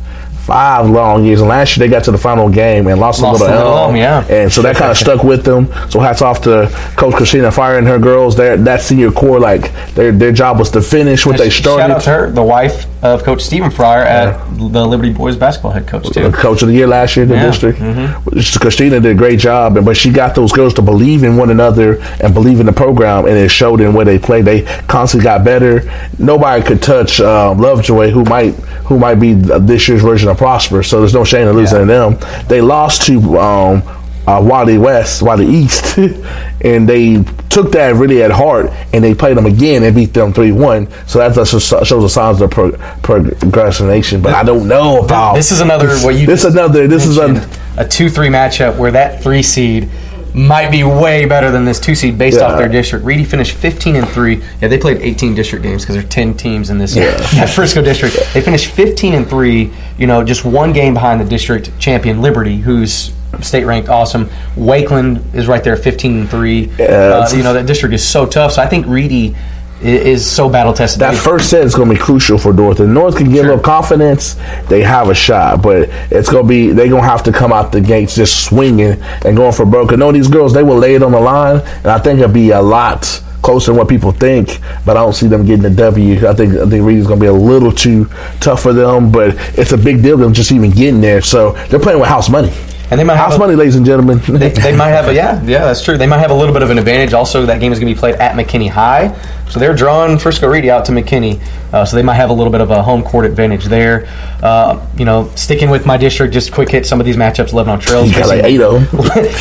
[0.46, 1.40] Five long years.
[1.40, 3.58] And last year they got to the final game and lost, Lost a little a
[3.58, 3.84] little L.
[3.84, 4.26] Elm, yeah.
[4.28, 5.68] And so that kind of stuck with them.
[5.88, 8.36] So hats off to Coach Christina Fryer and her girls.
[8.36, 11.82] Their that senior core, like their their job was to finish what they started.
[11.82, 15.72] Shout out to her, the wife of Coach Stephen Fryer at the Liberty Boys basketball
[15.72, 16.30] head coach, too.
[16.32, 17.46] Coach of the year last year in the Yeah.
[17.46, 17.80] district.
[17.80, 18.60] Mhm.
[18.60, 21.50] Christina did a great job, and but she got those girls to believe in one
[21.50, 24.44] another and believe in the program, and it showed in where they played.
[24.44, 25.82] They constantly got better.
[26.18, 28.54] Nobody could touch um, Lovejoy, who might
[28.84, 30.82] who might be this year's version of Prosper.
[30.82, 32.18] So there's no shame in losing to them.
[32.48, 33.38] They lost to.
[33.38, 33.82] Um,
[34.26, 35.98] uh, Wally West, Wally East,
[36.60, 40.32] and they took that really at heart, and they played them again and beat them
[40.32, 40.88] three one.
[41.06, 42.72] So that shows the signs of pro-
[43.02, 44.22] progression.
[44.22, 46.86] But I don't know about This is another what you This is another.
[46.86, 49.88] This is a a two three matchup where that three seed
[50.34, 52.46] might be way better than this two seed based yeah.
[52.46, 53.04] off their district.
[53.04, 54.42] Reedy finished 15 and three.
[54.60, 57.46] Yeah, they played 18 district games because there are 10 teams in this yeah.
[57.54, 58.16] Frisco district.
[58.32, 59.72] They finished 15 and three.
[59.98, 64.26] You know, just one game behind the district champion Liberty, who's state ranked awesome.
[64.56, 66.70] Wakeland is right there, 15 and three.
[66.78, 68.52] Yeah, uh, you know that district is so tough.
[68.52, 69.36] So I think Reedy
[69.82, 71.00] is so battle tested.
[71.00, 72.80] That first set is going to be crucial for North.
[72.80, 73.44] And North can get sure.
[73.44, 74.34] a little confidence,
[74.68, 75.62] they have a shot.
[75.62, 78.44] But it's going to be they're going to have to come out the gates just
[78.44, 79.92] swinging and going for broke.
[79.92, 82.32] I know these girls they will lay it on the line, and I think it'll
[82.32, 84.60] be a lot closer than what people think.
[84.86, 86.28] But I don't see them getting a W.
[86.28, 88.08] I think I think Reedy's going to be a little too
[88.40, 89.10] tough for them.
[89.10, 91.22] But it's a big deal them just even getting there.
[91.22, 92.52] So they're playing with house money.
[92.92, 94.18] And they might house have money, ladies and gentlemen.
[94.28, 95.96] they, they, might have a yeah, yeah, that's true.
[95.96, 97.14] They might have a little bit of an advantage.
[97.14, 99.18] Also, that game is going to be played at McKinney High,
[99.48, 101.42] so they're drawing Frisco Reedy out to McKinney.
[101.72, 104.06] Uh, so they might have a little bit of a home court advantage there.
[104.42, 107.54] Uh, you know, sticking with my district, just quick hit some of these matchups.
[107.54, 108.58] Lebanon Trail, like eight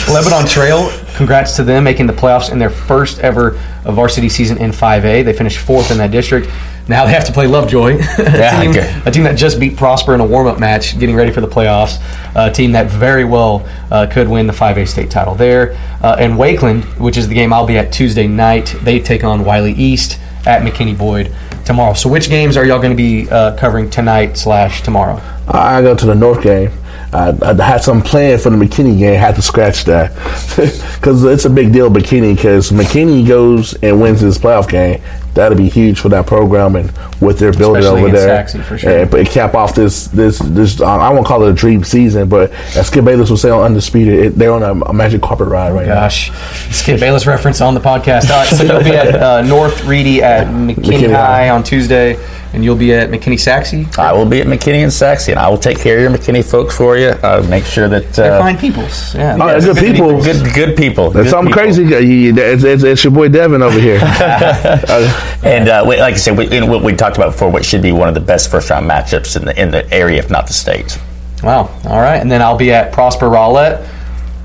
[0.07, 4.71] Lebanon Trail, congrats to them making the playoffs in their first ever varsity season in
[4.71, 5.25] 5A.
[5.25, 6.49] They finished fourth in that district.
[6.87, 9.01] Now they have to play Lovejoy, a, yeah, team, okay.
[9.05, 12.01] a team that just beat Prosper in a warm-up match, getting ready for the playoffs.
[12.35, 15.73] A team that very well uh, could win the 5A state title there.
[16.01, 19.45] Uh, and Wakeland, which is the game I'll be at Tuesday night, they take on
[19.45, 21.33] Wylie East at McKinney Boyd
[21.65, 21.93] tomorrow.
[21.93, 25.21] So which games are y'all going to be uh, covering tonight slash tomorrow?
[25.47, 26.71] I go to the North game.
[27.13, 29.19] I, I, had some plan for the McKinney game.
[29.19, 30.13] Had to scratch that
[30.95, 32.35] because it's a big deal, McKinney.
[32.35, 35.01] Because McKinney goes and wins this playoff game,
[35.33, 36.89] that'll be huge for that program and
[37.21, 38.47] what they're building Especially over there.
[38.47, 38.99] Sachse, for sure.
[38.99, 42.29] And, but cap off this this this uh, I won't call it a dream season,
[42.29, 45.47] but as Skip Bayless would say on Undisputed, it, they're on a, a, magic carpet
[45.47, 46.29] ride right Gosh.
[46.29, 46.35] now.
[46.35, 48.29] Gosh, Skip Bayless reference on the podcast.
[48.29, 52.17] All right, so you'll be at uh, North Reedy at McKinney, McKinney High on Tuesday
[52.53, 53.97] and you'll be at McKinney Sachse.
[53.97, 56.43] I will be at McKinney and Sachse, and I will take care of your McKinney
[56.43, 57.09] folks for you.
[57.09, 59.15] Uh, make sure that uh, they're fine peoples.
[59.15, 60.21] Yeah, oh, good, good people.
[60.21, 61.11] Good, good people.
[61.11, 61.83] That's good something crazy.
[61.85, 63.99] It's, it's, it's, your boy Devin over here.
[65.43, 68.07] and uh, like I said, we, what we talked about before, what should be one
[68.07, 70.99] of the best first round matchups in the in the area, if not the state.
[71.43, 71.69] Wow.
[71.85, 73.87] All right, and then I'll be at Prosper Rowlett